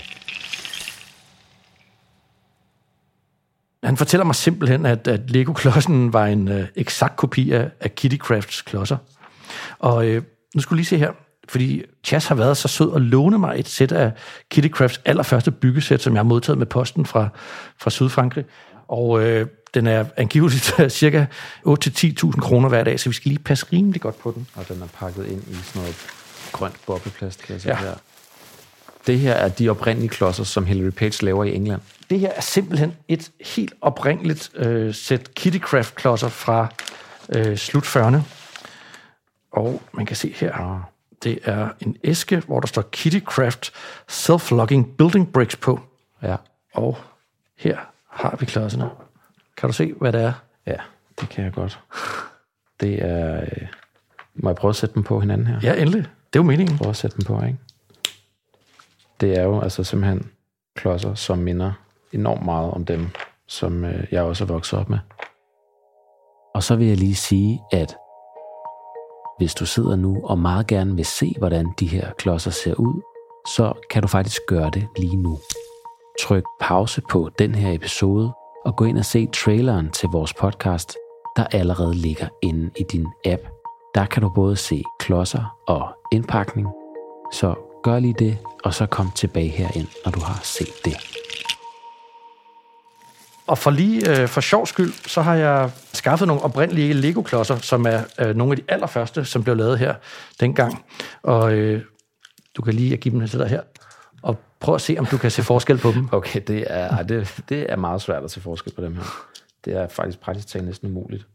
Han 3.85 3.97
fortæller 3.97 4.25
mig 4.25 4.35
simpelthen, 4.35 4.87
at, 4.87 5.09
at 5.09 5.31
Lego-klodsen 5.31 6.13
var 6.13 6.27
en 6.27 6.49
øh, 6.49 6.67
eksakt 6.77 7.17
kopi 7.17 7.53
af, 7.53 7.71
af 7.81 7.95
Kitty 7.95 8.17
Crafts 8.17 8.63
klodser. 8.63 8.97
Og 9.79 10.07
øh, 10.07 10.23
nu 10.55 10.61
skulle 10.61 10.77
lige 10.77 10.87
se 10.87 10.99
her, 10.99 11.13
fordi 11.49 11.83
Chas 12.05 12.27
har 12.27 12.35
været 12.35 12.57
så 12.57 12.69
sød 12.69 12.95
at 12.95 13.03
låne 13.03 13.39
mig 13.39 13.59
et 13.59 13.69
sæt 13.69 13.93
af 13.93 14.13
Kitty 14.51 14.69
Crafts 14.69 15.01
allerførste 15.05 15.51
byggesæt, 15.51 16.03
som 16.03 16.13
jeg 16.13 16.19
har 16.19 16.25
modtaget 16.25 16.59
med 16.59 16.67
posten 16.67 17.07
fra, 17.07 17.29
fra 17.79 17.91
Sydfrankrig. 17.91 18.45
Og 18.89 19.23
øh, 19.23 19.47
den 19.75 19.87
er 19.87 20.05
angiveligt 20.17 20.75
cirka 21.01 21.25
8-10.000 21.67 22.41
kroner 22.41 22.69
hver 22.69 22.85
dag, 22.85 23.01
så 23.01 23.09
vi 23.09 23.15
skal 23.15 23.29
lige 23.29 23.43
passe 23.43 23.67
rimelig 23.73 24.01
godt 24.01 24.19
på 24.19 24.33
den. 24.37 24.49
Og 24.55 24.69
den 24.69 24.83
er 24.83 24.87
pakket 24.87 25.27
ind 25.27 25.43
i 25.43 25.55
sådan 25.55 25.83
noget 25.83 26.22
grønt 26.53 26.77
bobleplast, 26.87 27.43
kan 27.43 27.53
jeg 27.53 27.61
se 27.61 27.69
Ja. 27.69 27.77
her. 27.77 27.95
Det 29.07 29.19
her 29.19 29.33
er 29.35 29.49
de 29.49 29.69
oprindelige 29.69 30.09
klodser, 30.09 30.45
som 30.45 30.67
Hillary 30.67 30.91
Page 30.91 31.25
laver 31.25 31.45
i 31.45 31.55
England. 31.55 31.81
Det 32.11 32.21
her 32.21 32.31
er 32.31 32.41
simpelthen 32.41 32.95
et 33.09 33.31
helt 33.57 33.75
oprindeligt 33.81 34.51
øh, 34.55 34.95
sæt 34.95 35.35
Kittycraft-klodser 35.35 36.29
fra 36.29 36.67
øh, 37.37 37.57
slut 37.57 37.85
40'erne. 37.97 38.17
Og 39.53 39.83
man 39.93 40.07
kan 40.07 40.17
se 40.17 40.33
her, 40.37 40.83
det 41.23 41.39
er 41.45 41.69
en 41.81 41.97
æske, 42.05 42.43
hvor 42.47 42.61
der 42.61 42.67
står 42.67 42.83
Kittycraft 42.83 43.73
Self-Logging 44.13 44.97
Building 44.99 45.33
Bricks 45.33 45.57
på. 45.57 45.81
Ja. 46.23 46.37
Og 46.75 46.99
her 47.59 47.79
har 48.11 48.37
vi 48.41 48.47
klodserne. 48.47 48.91
Kan 49.57 49.69
du 49.69 49.73
se, 49.73 49.93
hvad 50.01 50.13
det 50.13 50.23
er? 50.23 50.33
Ja, 50.67 50.77
det 51.21 51.29
kan 51.29 51.45
jeg 51.45 51.53
godt. 51.53 51.81
Det 52.81 53.03
er... 53.05 53.41
Øh, 53.41 53.47
må 54.35 54.49
jeg 54.49 54.57
prøve 54.57 54.71
at 54.71 54.77
sætte 54.77 54.95
dem 54.95 55.03
på 55.03 55.21
hinanden 55.21 55.47
her? 55.47 55.61
Ja, 55.63 55.75
endelig. 55.75 56.07
Det 56.33 56.39
er 56.39 56.43
jo 56.43 56.47
meningen. 56.47 56.79
Prøve 56.79 56.91
at 56.91 56.97
sætte 56.97 57.17
dem 57.17 57.25
på, 57.25 57.45
ikke? 57.45 57.59
Det 59.21 59.39
er 59.39 59.43
jo 59.43 59.61
altså 59.61 59.85
simpelthen 59.85 60.31
klodser, 60.77 61.15
som 61.15 61.39
minder 61.39 61.73
enormt 62.13 62.45
meget 62.45 62.71
om 62.71 62.85
dem, 62.85 63.09
som 63.47 63.85
øh, 63.85 64.05
jeg 64.11 64.23
også 64.23 64.45
er 64.45 64.49
vokset 64.49 64.79
op 64.79 64.89
med. 64.89 64.99
Og 66.55 66.63
så 66.63 66.77
vil 66.77 66.87
jeg 66.87 66.97
lige 66.97 67.15
sige, 67.15 67.61
at 67.73 67.97
hvis 69.39 69.55
du 69.55 69.67
sidder 69.67 69.97
nu 69.97 70.21
og 70.25 70.39
meget 70.39 70.67
gerne 70.67 70.97
vil 70.97 71.05
se, 71.05 71.35
hvordan 71.39 71.67
de 71.81 71.87
her 71.87 72.13
klodser 72.19 72.51
ser 72.51 72.75
ud, 72.75 73.03
så 73.47 73.73
kan 73.91 74.03
du 74.03 74.09
faktisk 74.09 74.43
gøre 74.49 74.71
det 74.71 74.89
lige 74.97 75.17
nu. 75.17 75.39
Tryk 76.23 76.45
pause 76.61 77.03
på 77.11 77.31
den 77.39 77.55
her 77.55 77.73
episode 77.73 78.33
og 78.65 78.77
gå 78.77 78.85
ind 78.85 78.99
og 78.99 79.05
se 79.05 79.27
traileren 79.27 79.91
til 79.91 80.09
vores 80.09 80.35
podcast, 80.35 80.97
der 81.37 81.45
allerede 81.45 81.95
ligger 81.95 82.29
inde 82.43 82.71
i 82.77 82.83
din 82.93 83.07
app. 83.25 83.52
Der 83.95 84.07
kan 84.07 84.23
du 84.23 84.29
både 84.29 84.57
se 84.57 84.83
klodser 84.99 85.59
og 85.69 85.89
indpakning, 86.13 86.69
så 87.33 87.55
gør 87.83 87.99
lige 87.99 88.15
det, 88.19 88.39
og 88.65 88.75
så 88.75 88.87
kom 88.87 89.11
tilbage 89.17 89.49
herind, 89.49 89.89
når 90.05 90.13
du 90.13 90.21
har 90.21 90.41
set 90.43 90.85
det. 90.85 90.97
Og 93.47 93.59
for 93.59 93.71
lige 93.71 94.23
øh, 94.23 94.29
for 94.29 94.41
sjov 94.41 94.67
skyld, 94.67 94.93
så 95.09 95.23
har 95.23 95.35
jeg 95.35 95.71
skaffet 95.93 96.29
nogle 96.29 96.43
oprindelige 96.43 96.93
Lego-klodser, 96.93 97.57
som 97.57 97.87
er 97.87 98.01
øh, 98.19 98.37
nogle 98.37 98.53
af 98.53 98.57
de 98.57 98.63
allerførste, 98.69 99.25
som 99.25 99.45
blev 99.45 99.57
lavet 99.57 99.79
her 99.79 99.95
dengang. 100.41 100.85
Og 101.23 101.53
øh, 101.53 101.83
du 102.57 102.63
kan 102.63 102.75
lige 102.75 102.97
give 102.97 103.19
dem 103.19 103.29
til 103.29 103.39
dig 103.39 103.49
her, 103.49 103.63
og 104.23 104.39
prøv 104.61 104.75
at 104.75 104.81
se, 104.81 104.97
om 104.99 105.07
du 105.07 105.19
kan 105.19 105.31
se 105.31 105.43
forskel 105.43 105.79
på 105.79 105.93
dem. 105.93 106.09
Okay, 106.13 106.41
det 106.47 106.65
er, 106.67 107.03
det, 107.03 107.41
det 107.49 107.73
er 107.73 107.77
meget 107.77 108.03
svært 108.03 108.25
at 108.25 108.31
se 108.31 108.41
forskel 108.41 108.73
på 108.73 108.83
dem 108.83 108.95
her. 108.95 109.03
Det 109.65 109.77
er 109.77 109.89
faktisk 109.89 110.21
praktisk 110.21 110.49
talt 110.49 110.65
næsten 110.65 110.89
umuligt. 110.89 111.27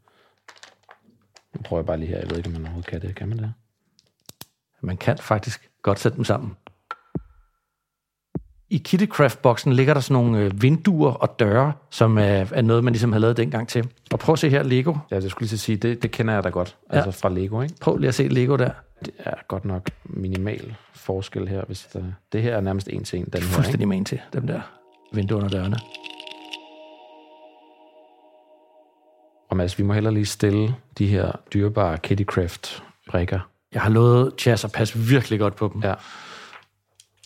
Nu 1.58 1.62
prøver 1.62 1.80
jeg 1.80 1.86
bare 1.86 1.98
lige 1.98 2.08
her. 2.08 2.18
Jeg 2.18 2.30
ved 2.30 2.36
ikke, 2.36 2.48
om 2.48 2.52
man 2.52 2.62
overhovedet 2.62 2.90
kan 2.90 3.00
det. 3.00 3.14
Kan 3.14 3.28
man 3.28 3.38
det? 3.38 3.52
Man 4.80 4.96
kan 4.96 5.18
faktisk 5.18 5.70
godt 5.82 5.98
sætte 5.98 6.16
dem 6.16 6.24
sammen. 6.24 6.56
I 8.70 8.78
Kittycraft-boksen 8.88 9.72
ligger 9.72 9.94
der 9.94 10.00
sådan 10.00 10.22
nogle 10.22 10.38
øh, 10.44 10.62
vinduer 10.62 11.10
og 11.12 11.38
døre, 11.38 11.72
som 11.90 12.18
er, 12.18 12.46
er 12.52 12.62
noget, 12.62 12.84
man 12.84 12.92
ligesom 12.92 13.12
har 13.12 13.18
lavet 13.18 13.36
dengang 13.36 13.68
til. 13.68 13.88
Og 14.12 14.18
prøv 14.18 14.32
at 14.32 14.38
se 14.38 14.50
her, 14.50 14.62
Lego. 14.62 14.94
Ja, 15.10 15.20
det 15.20 15.30
skulle 15.30 15.48
lige 15.48 15.58
så 15.58 15.64
sige, 15.64 15.76
det, 15.76 16.02
det 16.02 16.10
kender 16.10 16.34
jeg 16.34 16.44
da 16.44 16.48
godt. 16.48 16.76
Ja. 16.92 16.96
Altså 16.96 17.20
fra 17.20 17.28
Lego, 17.28 17.62
ikke? 17.62 17.74
Prøv 17.80 17.96
lige 17.96 18.08
at 18.08 18.14
se 18.14 18.28
Lego 18.28 18.56
der. 18.56 18.70
Det 19.04 19.14
er 19.18 19.34
godt 19.48 19.64
nok 19.64 19.90
minimal 20.04 20.76
forskel 20.94 21.48
her. 21.48 21.64
Hvis 21.64 21.88
det, 21.92 22.14
det 22.32 22.42
her 22.42 22.56
er 22.56 22.60
nærmest 22.60 22.88
en 22.88 23.04
til 23.04 23.18
en. 23.18 23.24
Den 23.24 23.42
her, 23.42 23.48
Fuldstændig 23.48 23.80
ikke? 23.80 23.86
man 23.86 24.04
til, 24.04 24.20
dem 24.32 24.46
der 24.46 24.60
vinduer 25.12 25.44
og 25.44 25.52
dørene. 25.52 25.76
Og 29.48 29.56
Mads, 29.56 29.78
vi 29.78 29.84
må 29.84 29.92
heller 29.92 30.10
lige 30.10 30.26
stille 30.26 30.74
de 30.98 31.06
her 31.06 31.32
dyrebare 31.54 31.98
Kittycraft-brikker. 31.98 33.40
Jeg 33.72 33.82
har 33.82 33.90
lovet 33.90 34.34
Chas 34.38 34.64
at 34.64 34.72
passe 34.72 34.98
virkelig 34.98 35.38
godt 35.38 35.56
på 35.56 35.70
dem. 35.74 35.82
Ja. 35.82 35.94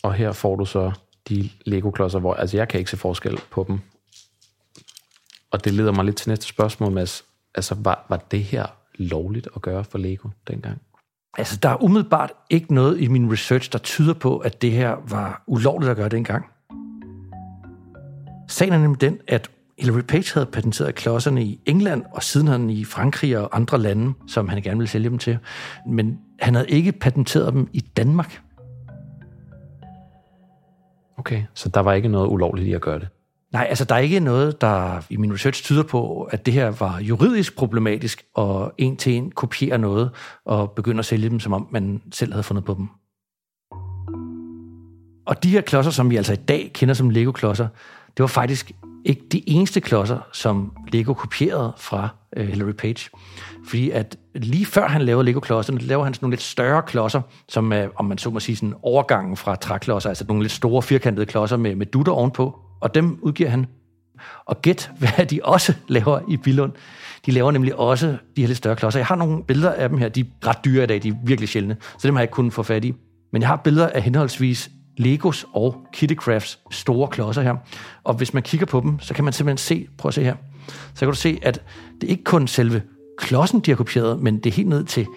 Og 0.03 0.13
her 0.13 0.31
får 0.31 0.55
du 0.55 0.65
så 0.65 0.91
de 1.29 1.49
Lego-klodser, 1.65 2.19
hvor 2.19 2.33
altså 2.33 2.57
jeg 2.57 2.67
kan 2.67 2.79
ikke 2.79 2.91
se 2.91 2.97
forskel 2.97 3.39
på 3.51 3.65
dem. 3.67 3.79
Og 5.51 5.65
det 5.65 5.73
leder 5.73 5.91
mig 5.91 6.05
lidt 6.05 6.17
til 6.17 6.29
næste 6.29 6.45
spørgsmål, 6.45 6.91
Mads. 6.91 7.25
Altså, 7.55 7.75
var, 7.79 8.05
var 8.09 8.17
det 8.17 8.43
her 8.43 8.65
lovligt 8.95 9.47
at 9.55 9.61
gøre 9.61 9.83
for 9.83 9.97
Lego 9.97 10.29
dengang? 10.47 10.81
Altså, 11.37 11.59
der 11.63 11.69
er 11.69 11.83
umiddelbart 11.83 12.31
ikke 12.49 12.73
noget 12.73 13.01
i 13.01 13.07
min 13.07 13.31
research, 13.31 13.71
der 13.71 13.77
tyder 13.77 14.13
på, 14.13 14.37
at 14.37 14.61
det 14.61 14.71
her 14.71 14.95
var 15.09 15.43
ulovligt 15.47 15.91
at 15.91 15.97
gøre 15.97 16.09
dengang. 16.09 16.45
Sagen 18.47 18.73
er 18.73 18.77
nemlig 18.77 19.01
den, 19.01 19.19
at 19.27 19.49
Hillary 19.79 20.01
Page 20.01 20.33
havde 20.33 20.45
patenteret 20.45 20.95
klodserne 20.95 21.43
i 21.43 21.59
England, 21.65 22.03
og 22.11 22.23
siden 22.23 22.47
han 22.47 22.69
i 22.69 22.85
Frankrig 22.85 23.37
og 23.37 23.55
andre 23.55 23.77
lande, 23.77 24.13
som 24.27 24.49
han 24.49 24.61
gerne 24.61 24.77
ville 24.77 24.89
sælge 24.89 25.09
dem 25.09 25.17
til. 25.17 25.37
Men 25.87 26.19
han 26.39 26.55
havde 26.55 26.69
ikke 26.69 26.91
patenteret 26.91 27.53
dem 27.53 27.69
i 27.73 27.79
Danmark. 27.79 28.41
Okay, 31.17 31.43
så 31.53 31.69
der 31.69 31.79
var 31.79 31.93
ikke 31.93 32.07
noget 32.07 32.27
ulovligt 32.27 32.67
i 32.67 32.73
at 32.73 32.81
gøre 32.81 32.99
det? 32.99 33.07
Nej, 33.53 33.65
altså 33.69 33.85
der 33.85 33.95
er 33.95 33.99
ikke 33.99 34.19
noget, 34.19 34.61
der 34.61 35.01
i 35.09 35.17
min 35.17 35.33
research 35.33 35.63
tyder 35.63 35.83
på, 35.83 36.23
at 36.23 36.45
det 36.45 36.53
her 36.53 36.69
var 36.69 36.99
juridisk 36.99 37.57
problematisk, 37.57 38.25
og 38.35 38.73
en 38.77 38.97
til 38.97 39.13
en 39.13 39.31
kopiere 39.31 39.77
noget, 39.77 40.11
og 40.45 40.71
begynde 40.71 40.99
at 40.99 41.05
sælge 41.05 41.29
dem, 41.29 41.39
som 41.39 41.53
om 41.53 41.67
man 41.71 42.01
selv 42.11 42.31
havde 42.33 42.43
fundet 42.43 42.65
på 42.65 42.73
dem. 42.73 42.87
Og 45.25 45.43
de 45.43 45.49
her 45.49 45.61
klodser, 45.61 45.91
som 45.91 46.09
vi 46.09 46.15
altså 46.15 46.33
i 46.33 46.35
dag 46.35 46.71
kender 46.73 46.93
som 46.93 47.09
Lego-klodser, 47.09 47.67
det 48.17 48.23
var 48.23 48.27
faktisk 48.27 48.71
ikke 49.05 49.21
de 49.31 49.49
eneste 49.49 49.81
klodser, 49.81 50.19
som 50.33 50.71
Lego 50.91 51.13
kopierede 51.13 51.73
fra 51.77 52.09
øh, 52.37 52.47
Hillary 52.47 52.71
Page. 52.71 53.09
Fordi 53.67 53.89
at 53.89 54.17
lige 54.35 54.65
før 54.65 54.87
han 54.87 55.01
lavede 55.01 55.25
Lego-klodserne, 55.25 55.79
laver 55.79 56.03
han 56.03 56.13
sådan 56.13 56.25
nogle 56.25 56.33
lidt 56.33 56.41
større 56.41 56.81
klodser, 56.81 57.21
som 57.49 57.73
er, 57.73 57.87
om 57.95 58.05
man 58.05 58.17
så 58.17 58.29
må 58.29 58.39
sige, 58.39 58.55
sådan 58.55 58.73
overgangen 58.81 59.37
fra 59.37 59.55
træklodser, 59.55 60.09
altså 60.09 60.25
nogle 60.27 60.43
lidt 60.43 60.51
store 60.51 60.81
firkantede 60.81 61.25
klodser 61.25 61.57
med, 61.57 61.75
med 61.75 61.85
dutter 61.85 62.13
ovenpå. 62.13 62.59
Og 62.81 62.95
dem 62.95 63.19
udgiver 63.21 63.49
han. 63.49 63.65
Og 64.45 64.61
gæt, 64.61 64.91
hvad 64.99 65.25
de 65.25 65.39
også 65.43 65.73
laver 65.87 66.19
i 66.29 66.37
Billund. 66.37 66.71
De 67.25 67.31
laver 67.31 67.51
nemlig 67.51 67.75
også 67.75 68.17
de 68.35 68.41
her 68.41 68.47
lidt 68.47 68.57
større 68.57 68.75
klodser. 68.75 68.99
Jeg 68.99 69.07
har 69.07 69.15
nogle 69.15 69.43
billeder 69.43 69.71
af 69.71 69.89
dem 69.89 69.97
her. 69.97 70.09
De 70.09 70.19
er 70.19 70.47
ret 70.47 70.65
dyre 70.65 70.83
i 70.83 70.87
dag. 70.87 71.03
De 71.03 71.07
er 71.07 71.13
virkelig 71.25 71.49
sjældne. 71.49 71.77
Så 71.97 72.07
dem 72.07 72.15
har 72.15 72.21
jeg 72.21 72.23
ikke 72.23 72.33
kunnet 72.33 72.53
få 72.53 72.63
fat 72.63 72.85
i. 72.85 72.93
Men 73.31 73.41
jeg 73.41 73.49
har 73.49 73.55
billeder 73.55 73.89
af 73.89 74.01
henholdsvis 74.01 74.69
Legos 74.97 75.45
og 75.53 75.87
Kitty 75.93 76.15
Crafts 76.15 76.59
store 76.71 77.07
klodser 77.07 77.41
her. 77.41 77.55
Og 78.03 78.13
hvis 78.13 78.33
man 78.33 78.43
kigger 78.43 78.65
på 78.65 78.79
dem, 78.79 78.99
så 78.99 79.13
kan 79.13 79.23
man 79.23 79.33
simpelthen 79.33 79.57
se, 79.57 79.87
prøv 79.97 80.09
at 80.09 80.13
se 80.13 80.23
her, 80.23 80.35
så 80.67 80.99
kan 80.99 81.07
du 81.07 81.15
se, 81.15 81.39
at 81.41 81.61
det 82.01 82.07
er 82.07 82.11
ikke 82.11 82.23
kun 82.23 82.47
selve 82.47 82.81
klodsen, 83.17 83.59
de 83.59 83.71
har 83.71 83.75
kopieret, 83.75 84.19
men 84.19 84.37
det 84.37 84.45
er 84.45 84.53
helt 84.53 84.69
ned 84.69 84.83
til 84.83 85.07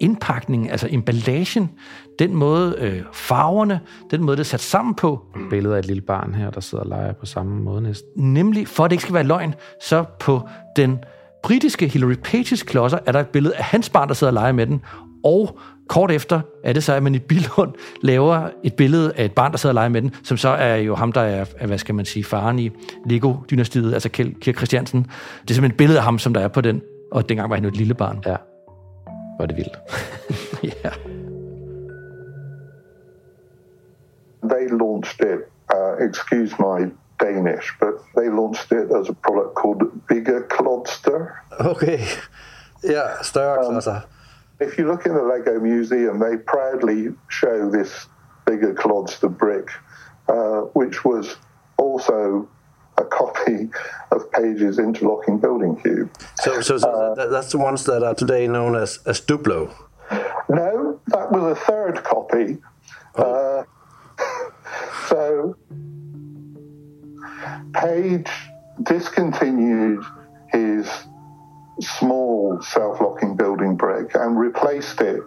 indpakningen, 0.00 0.70
altså 0.70 0.88
emballagen, 0.90 1.70
den 2.18 2.34
måde 2.34 2.76
øh, 2.78 3.02
farverne, 3.12 3.80
den 4.10 4.24
måde, 4.24 4.36
det 4.36 4.42
er 4.42 4.44
sat 4.44 4.60
sammen 4.60 4.94
på. 4.94 5.24
Billedet 5.50 5.74
af 5.74 5.78
et 5.78 5.86
lille 5.86 6.02
barn 6.02 6.34
her, 6.34 6.50
der 6.50 6.60
sidder 6.60 6.84
og 6.84 6.90
leger 6.90 7.12
på 7.12 7.26
samme 7.26 7.62
måde 7.62 7.82
næsten. 7.82 8.34
Nemlig, 8.34 8.68
for 8.68 8.84
at 8.84 8.90
det 8.90 8.94
ikke 8.94 9.02
skal 9.02 9.14
være 9.14 9.24
løgn, 9.24 9.54
så 9.82 10.04
på 10.20 10.48
den 10.76 10.98
britiske 11.42 11.88
Hillary 11.88 12.14
Pages 12.24 12.62
klodser 12.62 12.98
er 13.06 13.12
der 13.12 13.20
et 13.20 13.28
billede 13.28 13.56
af 13.56 13.64
hans 13.64 13.90
barn, 13.90 14.08
der 14.08 14.14
sidder 14.14 14.30
og 14.30 14.34
leger 14.34 14.52
med 14.52 14.66
den, 14.66 14.82
og 15.24 15.58
kort 15.90 16.10
efter 16.10 16.40
er 16.64 16.72
det 16.72 16.84
så, 16.84 16.92
at 16.92 17.02
man 17.02 17.14
i 17.14 17.18
Billund 17.18 17.72
laver 18.02 18.48
et 18.62 18.74
billede 18.74 19.12
af 19.16 19.24
et 19.24 19.32
barn, 19.32 19.50
der 19.50 19.58
sidder 19.58 19.70
og 19.70 19.74
leger 19.74 19.88
med 19.88 20.02
den, 20.02 20.14
som 20.24 20.36
så 20.36 20.48
er 20.48 20.76
jo 20.76 20.94
ham, 20.94 21.12
der 21.12 21.20
er, 21.20 21.66
hvad 21.66 21.78
skal 21.78 21.94
man 21.94 22.04
sige, 22.04 22.24
faren 22.24 22.58
i 22.58 22.70
Lego-dynastiet, 23.06 23.94
altså 23.94 24.08
Kjell 24.08 24.34
Kirk 24.40 24.56
Christiansen. 24.56 25.02
Det 25.02 25.50
er 25.50 25.54
simpelthen 25.54 25.70
et 25.70 25.76
billede 25.76 25.98
af 25.98 26.04
ham, 26.04 26.18
som 26.18 26.34
der 26.34 26.40
er 26.40 26.48
på 26.48 26.60
den, 26.60 26.82
og 27.12 27.28
dengang 27.28 27.50
var 27.50 27.56
han 27.56 27.64
jo 27.64 27.68
et 27.68 27.76
lille 27.76 27.94
barn. 27.94 28.22
Ja, 28.26 28.36
hvor 29.36 29.42
er 29.42 29.46
det 29.46 29.56
vildt. 29.56 29.78
ja. 30.84 30.90
They 34.52 34.64
launched 34.82 35.20
it, 35.32 35.40
uh, 35.74 36.08
excuse 36.08 36.56
my 36.58 36.78
Danish, 37.20 37.66
but 37.80 37.94
they 38.16 38.28
launched 38.28 38.72
it 38.78 38.86
as 38.98 39.08
a 39.08 39.16
product 39.26 39.52
called 39.60 39.80
Bigger 40.08 40.40
Clodster. 40.56 41.20
Okay. 41.58 41.98
Yeah, 42.84 43.08
større 43.22 43.56
klodser. 43.64 43.94
Um, 43.94 44.19
if 44.60 44.76
you 44.78 44.86
look 44.86 45.06
in 45.06 45.14
the 45.14 45.22
Lego 45.22 45.58
Museum, 45.58 46.18
they 46.18 46.36
proudly 46.36 47.08
show 47.28 47.70
this 47.70 48.06
bigger 48.46 48.74
Clodster 48.74 49.34
brick, 49.34 49.70
uh, 50.28 50.60
which 50.74 51.04
was 51.04 51.36
also 51.78 52.48
a 52.98 53.04
copy 53.04 53.70
of 54.10 54.30
Page's 54.32 54.78
interlocking 54.78 55.38
building 55.38 55.80
cube. 55.80 56.10
So, 56.36 56.60
so, 56.60 56.78
so 56.78 56.88
uh, 56.88 57.26
that's 57.26 57.52
the 57.52 57.58
ones 57.58 57.84
that 57.84 58.02
are 58.02 58.14
today 58.14 58.46
known 58.46 58.76
as, 58.76 58.98
as 59.06 59.20
Duplo? 59.20 59.74
No, 60.48 61.00
that 61.06 61.30
was 61.32 61.56
a 61.56 61.60
third 61.60 62.02
copy. 62.04 62.58
Oh. 63.16 63.64
Uh, 64.18 64.24
so, 65.08 65.56
Page 67.72 68.28
discontinued 68.82 70.02
his 70.52 70.88
small 71.80 72.60
self-locking 72.62 73.36
building 73.36 73.76
brick 73.76 74.14
and 74.14 74.38
replaced 74.38 75.00
it 75.00 75.22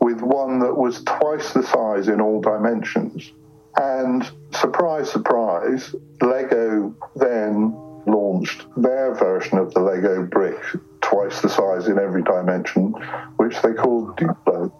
with 0.00 0.20
one 0.20 0.58
that 0.60 0.74
was 0.76 1.02
twice 1.04 1.52
the 1.52 1.62
size 1.62 2.08
in 2.08 2.20
all 2.20 2.40
dimensions. 2.40 3.32
And 3.76 4.30
surprise, 4.52 5.10
surprise, 5.10 5.94
Lego 6.20 6.94
then 7.16 7.74
launched 8.06 8.66
their 8.76 9.14
version 9.14 9.58
of 9.58 9.74
the 9.74 9.80
Lego 9.80 10.22
brick, 10.22 10.58
twice 11.00 11.42
the 11.42 11.48
size 11.48 11.88
in 11.88 11.98
every 11.98 12.22
dimension, 12.22 12.92
which 13.36 13.60
they 13.62 13.72
called 13.72 14.16
Duplo. 14.16 14.72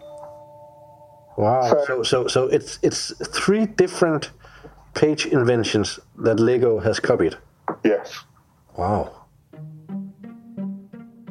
Wow! 1.37 1.69
So, 1.69 1.85
so, 1.85 2.03
so, 2.03 2.29
so 2.29 2.47
it's 2.47 2.79
it's 2.83 3.13
three 3.29 3.67
different 3.67 4.31
page 4.95 5.27
inventions 5.27 6.01
that 6.17 6.41
Lego 6.41 6.81
has 6.81 6.99
copied. 6.99 7.37
Yes. 7.85 8.25
Wow. 8.77 9.26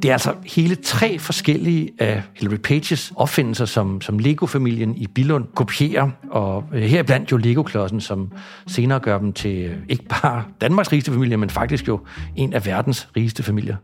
Det 0.05 0.09
er 0.09 0.13
altså 0.13 0.33
hele 0.45 0.75
tre 0.75 1.19
forskellige 1.19 1.83
øh, 1.83 1.89
af 1.99 2.23
Hillary 2.35 2.57
Pages 2.57 3.13
opfindelser, 3.15 3.65
som, 3.65 4.01
som 4.01 4.19
Lego-familien 4.19 4.95
i 4.95 5.07
Billund 5.07 5.45
kopierer, 5.55 6.09
og 6.31 6.63
øh, 6.73 6.81
heriblandt 6.81 7.31
jo 7.31 7.37
Lego-klodsen, 7.37 8.01
som 8.01 8.31
senere 8.67 8.99
gør 8.99 9.19
dem 9.19 9.33
til 9.33 9.57
øh, 9.57 9.77
ikke 9.89 10.03
bare 10.03 10.43
Danmarks 10.61 10.91
rigeste 10.91 11.11
familie, 11.11 11.37
men 11.37 11.49
faktisk 11.49 11.87
jo 11.87 11.99
en 12.35 12.53
af 12.53 12.65
verdens 12.65 13.07
rigeste 13.15 13.43
familier. 13.43 13.75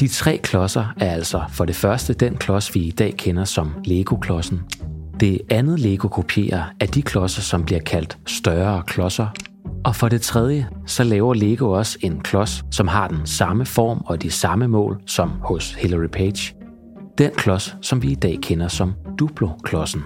De 0.00 0.08
tre 0.08 0.40
klodser 0.42 0.94
er 0.96 1.12
altså 1.12 1.42
for 1.48 1.64
det 1.64 1.76
første 1.76 2.12
den 2.12 2.36
klods, 2.36 2.74
vi 2.74 2.80
i 2.80 2.90
dag 2.90 3.14
kender 3.16 3.44
som 3.44 3.72
Lego-klodsen. 3.84 4.60
Det 5.20 5.38
andet 5.50 5.80
Lego 5.80 6.08
kopierer 6.08 6.64
er 6.80 6.86
de 6.86 7.02
klodser, 7.02 7.42
som 7.42 7.64
bliver 7.64 7.80
kaldt 7.80 8.18
større 8.26 8.82
klodser, 8.86 9.26
og 9.84 9.96
for 9.96 10.08
det 10.08 10.22
tredje, 10.22 10.68
så 10.86 11.04
laver 11.04 11.34
Lego 11.34 11.70
også 11.70 11.98
en 12.02 12.20
klods, 12.20 12.64
som 12.70 12.88
har 12.88 13.08
den 13.08 13.26
samme 13.26 13.66
form 13.66 14.02
og 14.06 14.22
de 14.22 14.30
samme 14.30 14.68
mål 14.68 15.02
som 15.06 15.30
hos 15.30 15.74
Hillary 15.74 16.06
Page. 16.06 16.56
Den 17.18 17.30
klods, 17.30 17.76
som 17.80 18.02
vi 18.02 18.10
i 18.10 18.14
dag 18.14 18.38
kender 18.42 18.68
som 18.68 18.92
Duplo-klodsen. 19.18 20.00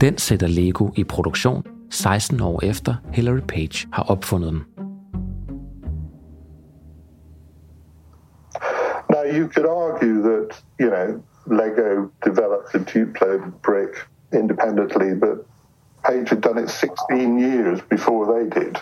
Den 0.00 0.18
sætter 0.18 0.46
Lego 0.46 0.88
i 0.96 1.04
produktion 1.04 1.64
16 1.90 2.40
år 2.40 2.60
efter 2.64 2.94
Hillary 3.12 3.40
Page 3.48 3.88
har 3.92 4.02
opfundet 4.02 4.52
den. 4.52 4.64
Now 9.10 9.24
you 9.38 9.48
could 9.48 9.66
argue 9.66 10.22
that, 10.22 10.64
you 10.80 10.90
know, 10.90 11.22
Lego 11.46 12.10
developed 12.24 12.68
the 12.74 12.78
Duplo 12.78 13.52
brick 13.62 13.92
independently, 14.32 15.14
but 15.20 15.49
Page 16.02 16.28
had 16.30 16.40
done 16.40 16.58
it 16.58 16.68
16 16.68 17.38
years 17.38 17.80
before 17.82 18.24
they 18.34 18.60
did. 18.60 18.78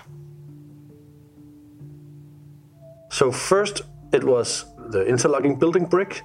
So 3.10 3.32
first 3.32 3.82
it 4.12 4.24
was 4.24 4.64
the 4.90 5.04
interlocking 5.06 5.58
building 5.58 5.86
brick, 5.86 6.22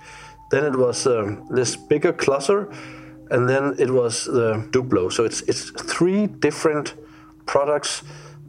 then 0.52 0.66
it 0.66 0.76
was 0.76 1.08
um, 1.08 1.48
this 1.50 1.76
bigger 1.76 2.14
cluster, 2.14 2.72
and 3.32 3.50
then 3.50 3.76
it 3.80 3.90
was 3.90 4.26
the 4.26 4.68
Duplo. 4.72 5.12
So 5.12 5.26
it's 5.26 5.42
it's 5.42 5.72
three 5.72 6.28
different 6.28 6.96
products 7.46 8.04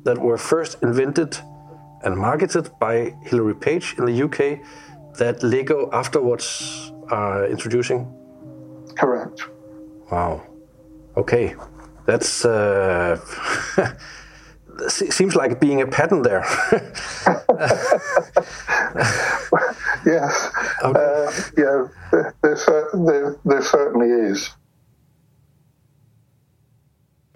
that 0.04 0.18
were 0.18 0.38
first 0.38 0.83
invented 0.83 1.38
and 2.02 2.16
marketed 2.16 2.70
by 2.78 3.14
Hilary 3.22 3.54
Page 3.54 3.94
in 3.98 4.04
the 4.04 4.22
UK 4.22 4.61
that 5.18 5.42
Lego 5.42 5.88
afterwards 5.92 6.92
are 7.11 7.46
introducing. 7.46 8.07
Correct. 8.96 9.48
Wow. 10.11 10.42
Okay. 11.16 11.54
That's 12.07 12.45
uh, 12.45 13.17
seems 14.88 15.35
like 15.35 15.61
being 15.61 15.81
a 15.83 15.87
pattern 15.87 16.23
there. 16.23 16.45
yes, 20.07 20.51
okay. 20.83 21.01
uh, 21.01 21.33
yeah, 21.57 21.88
there, 22.43 22.57
there, 23.07 23.37
there 23.45 23.62
certainly 23.62 24.31
is. 24.31 24.57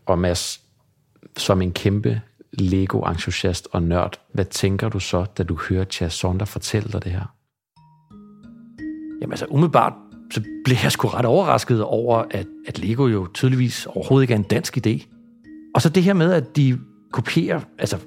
Og 0.06 0.18
Mads, 0.18 0.60
som 1.36 1.62
en 1.62 1.72
kæmpe 1.72 2.20
Lego-entusiast 2.52 3.68
og 3.72 3.82
nørd, 3.82 4.20
hvad 4.32 4.44
tænker 4.44 4.88
du 4.88 5.00
så, 5.00 5.26
da 5.38 5.42
du 5.42 5.58
hører 5.68 5.84
Chas 5.84 6.12
Sonder 6.12 6.46
fortælle 6.46 6.88
dig 6.92 7.04
det 7.04 7.12
her? 7.12 7.34
Jamen 9.20 9.32
altså, 9.32 9.46
umiddelbart 9.46 9.92
så 10.30 10.42
blev 10.64 10.76
jeg 10.82 10.92
sgu 10.92 11.08
ret 11.08 11.24
overrasket 11.24 11.82
over, 11.82 12.24
at, 12.30 12.46
at 12.66 12.78
Lego 12.78 13.06
jo 13.06 13.26
tydeligvis 13.34 13.86
overhovedet 13.86 14.24
ikke 14.24 14.34
er 14.34 14.38
en 14.38 14.44
dansk 14.44 14.86
idé. 14.86 15.06
Og 15.74 15.82
så 15.82 15.88
det 15.88 16.02
her 16.02 16.12
med, 16.12 16.32
at 16.32 16.56
de 16.56 16.78
kopierer 17.12 17.60
altså 17.78 17.98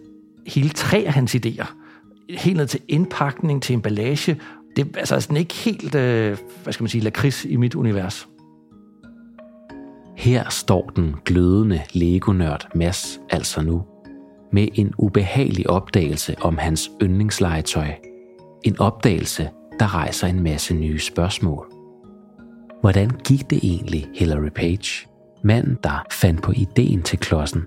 hele 0.48 0.70
tre 0.70 1.04
af 1.08 1.14
hans 1.14 1.36
idéer. 1.36 1.66
Helt 2.30 2.58
ned 2.58 2.68
til 2.68 2.80
indpakning, 2.88 3.64
til 3.64 3.74
emballage. 3.74 4.42
Det 4.76 4.88
er 4.88 5.00
altså 5.00 5.20
sådan 5.20 5.38
ikke 5.38 5.54
helt, 5.54 5.96
øh, 5.96 6.38
hvad 6.64 6.74
skal 6.74 6.84
man 6.84 6.90
sige, 6.90 7.04
lakrids 7.04 7.46
i 7.46 7.56
mit 7.56 7.76
univers. 7.76 8.28
Her 10.18 10.50
står 10.50 10.92
den 10.96 11.16
glødende 11.26 11.82
Lego-nørd 11.94 12.68
Mads 12.76 13.20
altså 13.30 13.62
nu, 13.62 13.84
med 14.54 14.68
en 14.74 14.94
ubehagelig 14.98 15.70
opdagelse 15.70 16.36
om 16.42 16.58
hans 16.58 16.92
yndlingslegetøj. 17.02 17.88
En 18.64 18.80
opdagelse, 18.80 19.50
der 19.80 19.96
rejser 19.96 20.28
en 20.28 20.44
masse 20.44 20.74
nye 20.74 21.00
spørgsmål. 21.00 21.81
Hvordan 22.82 23.10
gik 23.10 23.50
det 23.50 23.60
egentlig 23.64 24.08
Hillary 24.16 24.50
Page, 24.56 25.08
manden 25.44 25.78
der 25.84 26.06
fandt 26.12 26.42
på 26.42 26.52
ideen 26.56 27.02
til 27.02 27.20
klodsen? 27.20 27.62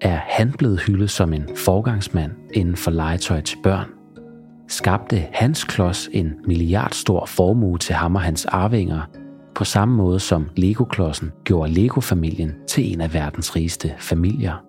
Er 0.00 0.20
han 0.28 0.52
blevet 0.58 0.80
hyldet 0.80 1.10
som 1.10 1.32
en 1.32 1.48
forgangsmand 1.56 2.32
inden 2.54 2.76
for 2.76 2.90
legetøj 2.90 3.40
til 3.40 3.58
børn? 3.62 3.86
Skabte 4.68 5.26
hans 5.32 5.64
klods 5.64 6.08
en 6.12 6.32
milliardstor 6.46 7.26
formue 7.26 7.78
til 7.78 7.94
ham 7.94 8.14
og 8.14 8.20
hans 8.20 8.46
arvinger, 8.46 9.00
på 9.54 9.64
samme 9.64 9.96
måde 9.96 10.20
som 10.20 10.50
Lego-klodsen 10.56 11.32
gjorde 11.44 11.72
Lego-familien 11.72 12.52
til 12.68 12.92
en 12.92 13.00
af 13.00 13.14
verdens 13.14 13.56
rigeste 13.56 13.94
familier? 13.98 14.64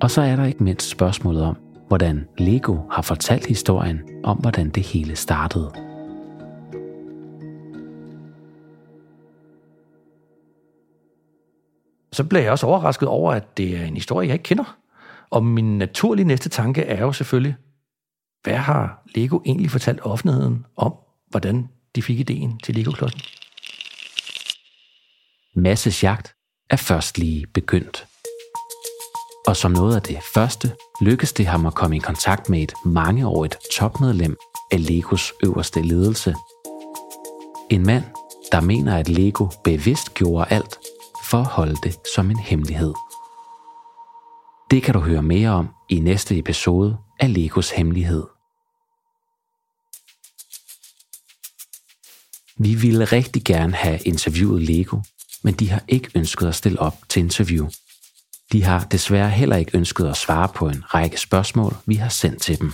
Og 0.00 0.10
så 0.10 0.22
er 0.22 0.36
der 0.36 0.44
ikke 0.44 0.64
mindst 0.64 0.88
spørgsmålet 0.88 1.42
om, 1.42 1.56
hvordan 1.88 2.24
Lego 2.38 2.76
har 2.90 3.02
fortalt 3.02 3.46
historien 3.46 4.00
om, 4.24 4.36
hvordan 4.36 4.68
det 4.68 4.82
hele 4.82 5.16
startede. 5.16 5.93
Så 12.14 12.24
bliver 12.24 12.42
jeg 12.42 12.52
også 12.52 12.66
overrasket 12.66 13.08
over, 13.08 13.32
at 13.32 13.56
det 13.56 13.76
er 13.76 13.84
en 13.84 13.94
historie, 13.94 14.28
jeg 14.28 14.34
ikke 14.34 14.42
kender. 14.42 14.76
Og 15.30 15.44
min 15.44 15.78
naturlige 15.78 16.26
næste 16.26 16.48
tanke 16.48 16.82
er 16.82 17.00
jo 17.00 17.12
selvfølgelig, 17.12 17.56
hvad 18.42 18.56
har 18.56 19.02
Lego 19.14 19.40
egentlig 19.46 19.70
fortalt 19.70 20.00
offentligheden 20.02 20.66
om, 20.76 20.94
hvordan 21.30 21.68
de 21.94 22.02
fik 22.02 22.20
ideen 22.20 22.58
til 22.58 22.74
Lego-klodsen? 22.74 23.20
Masses 25.54 26.02
jagt 26.02 26.34
er 26.70 26.76
først 26.76 27.18
lige 27.18 27.46
begyndt. 27.46 28.06
Og 29.46 29.56
som 29.56 29.70
noget 29.70 29.96
af 29.96 30.02
det 30.02 30.18
første, 30.34 30.72
lykkedes 31.00 31.32
det 31.32 31.46
ham 31.46 31.66
at 31.66 31.74
komme 31.74 31.96
i 31.96 31.98
kontakt 31.98 32.48
med 32.48 32.62
et 32.62 32.72
mangeårigt 32.84 33.56
topmedlem 33.76 34.36
af 34.72 34.86
Legos 34.88 35.32
øverste 35.44 35.82
ledelse. 35.82 36.34
En 37.70 37.86
mand, 37.86 38.04
der 38.52 38.60
mener, 38.60 38.96
at 38.96 39.08
Lego 39.08 39.48
bevidst 39.64 40.14
gjorde 40.14 40.46
alt 40.50 40.78
for 41.34 41.40
at 41.40 41.46
holde 41.46 41.76
det 41.82 41.96
som 42.14 42.30
en 42.30 42.38
hemmelighed. 42.38 42.94
Det 44.70 44.82
kan 44.82 44.94
du 44.94 45.00
høre 45.00 45.22
mere 45.22 45.50
om 45.50 45.68
i 45.88 46.00
næste 46.00 46.38
episode 46.38 46.96
af 47.20 47.34
Legos 47.34 47.70
Hemmelighed. 47.70 48.24
Vi 52.58 52.74
ville 52.74 53.04
rigtig 53.04 53.44
gerne 53.44 53.74
have 53.74 53.98
interviewet 53.98 54.62
Lego, 54.62 55.00
men 55.42 55.54
de 55.54 55.70
har 55.70 55.82
ikke 55.88 56.10
ønsket 56.14 56.46
at 56.46 56.54
stille 56.54 56.80
op 56.80 56.96
til 57.08 57.20
interview. 57.20 57.68
De 58.52 58.62
har 58.62 58.84
desværre 58.84 59.30
heller 59.30 59.56
ikke 59.56 59.76
ønsket 59.78 60.06
at 60.06 60.16
svare 60.16 60.48
på 60.48 60.68
en 60.68 60.94
række 60.94 61.20
spørgsmål, 61.20 61.76
vi 61.86 61.94
har 61.94 62.08
sendt 62.08 62.42
til 62.42 62.60
dem. 62.60 62.72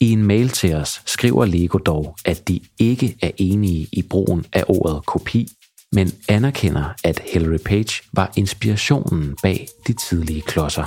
I 0.00 0.12
en 0.12 0.22
mail 0.22 0.48
til 0.48 0.74
os 0.74 1.02
skriver 1.06 1.44
Lego 1.44 1.78
dog, 1.78 2.16
at 2.24 2.48
de 2.48 2.60
ikke 2.78 3.16
er 3.22 3.30
enige 3.36 3.88
i 3.92 4.02
brugen 4.02 4.46
af 4.52 4.64
ordet 4.68 5.06
kopi, 5.06 5.48
men 5.92 6.12
anerkender, 6.28 6.84
at 7.04 7.22
Hillary 7.32 7.58
Page 7.64 8.02
var 8.12 8.32
inspirationen 8.36 9.36
bag 9.42 9.68
de 9.86 9.92
tidlige 9.92 10.42
klodser. 10.42 10.84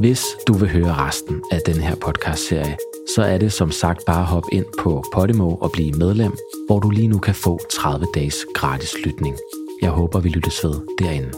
Hvis 0.00 0.24
du 0.46 0.52
vil 0.52 0.70
høre 0.70 0.94
resten 0.94 1.42
af 1.50 1.60
den 1.66 1.76
her 1.76 1.94
podcast-serie, 1.94 2.76
så 3.14 3.22
er 3.22 3.38
det 3.38 3.52
som 3.52 3.70
sagt 3.70 4.04
bare 4.06 4.20
at 4.20 4.26
hoppe 4.26 4.48
ind 4.52 4.64
på 4.78 5.04
Podimo 5.12 5.54
og 5.54 5.72
blive 5.72 5.92
medlem, 5.92 6.32
hvor 6.66 6.80
du 6.80 6.90
lige 6.90 7.08
nu 7.08 7.18
kan 7.18 7.34
få 7.34 7.58
30 7.72 8.06
dages 8.14 8.36
gratis 8.54 8.94
lytning. 9.04 9.36
Jeg 9.82 9.90
håber, 9.90 10.20
vi 10.20 10.28
lyttes 10.28 10.64
ved 10.64 10.74
derinde. 10.98 11.30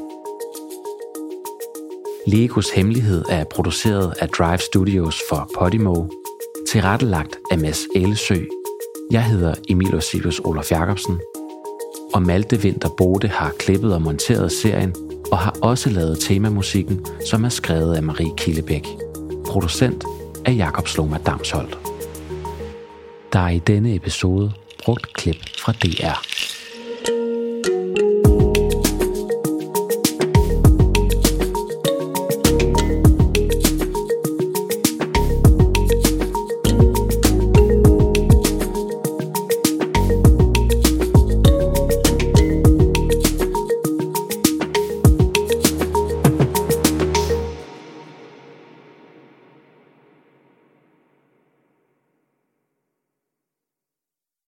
Legos 2.26 2.70
Hemmelighed 2.70 3.24
er 3.28 3.44
produceret 3.44 4.14
af 4.20 4.28
Drive 4.28 4.58
Studios 4.58 5.20
for 5.28 5.50
Podimo, 5.58 6.08
tilrettelagt 6.68 7.38
af 7.50 7.58
Mads 7.58 7.80
Ælesø. 7.96 8.44
Jeg 9.10 9.24
hedder 9.24 9.54
Emil 9.68 9.94
Osiris 9.94 10.38
Olof 10.38 10.70
Jacobsen, 10.70 11.20
og 12.14 12.23
Malte 12.23 12.62
Vinter 12.62 12.88
Bode 12.88 13.29
har 13.29 13.53
klippet 13.59 13.95
og 13.95 14.03
monteret 14.03 14.53
serien 14.53 14.95
og 15.33 15.38
har 15.38 15.57
også 15.62 15.90
lavet 15.90 16.19
temamusikken, 16.21 17.07
som 17.27 17.45
er 17.45 17.49
skrevet 17.49 17.95
af 17.97 18.03
Marie 18.03 18.37
Killebæk. 18.37 18.87
Producent 19.47 20.05
af 20.45 20.57
Jakob 20.57 20.88
Sloma 20.88 21.19
Damsholdt. 21.27 21.79
Der 23.33 23.38
er 23.38 23.49
i 23.51 23.59
denne 23.59 23.95
episode 23.95 24.53
brugt 24.85 25.12
klip 25.12 25.37
fra 25.59 25.73
DR. 25.73 26.36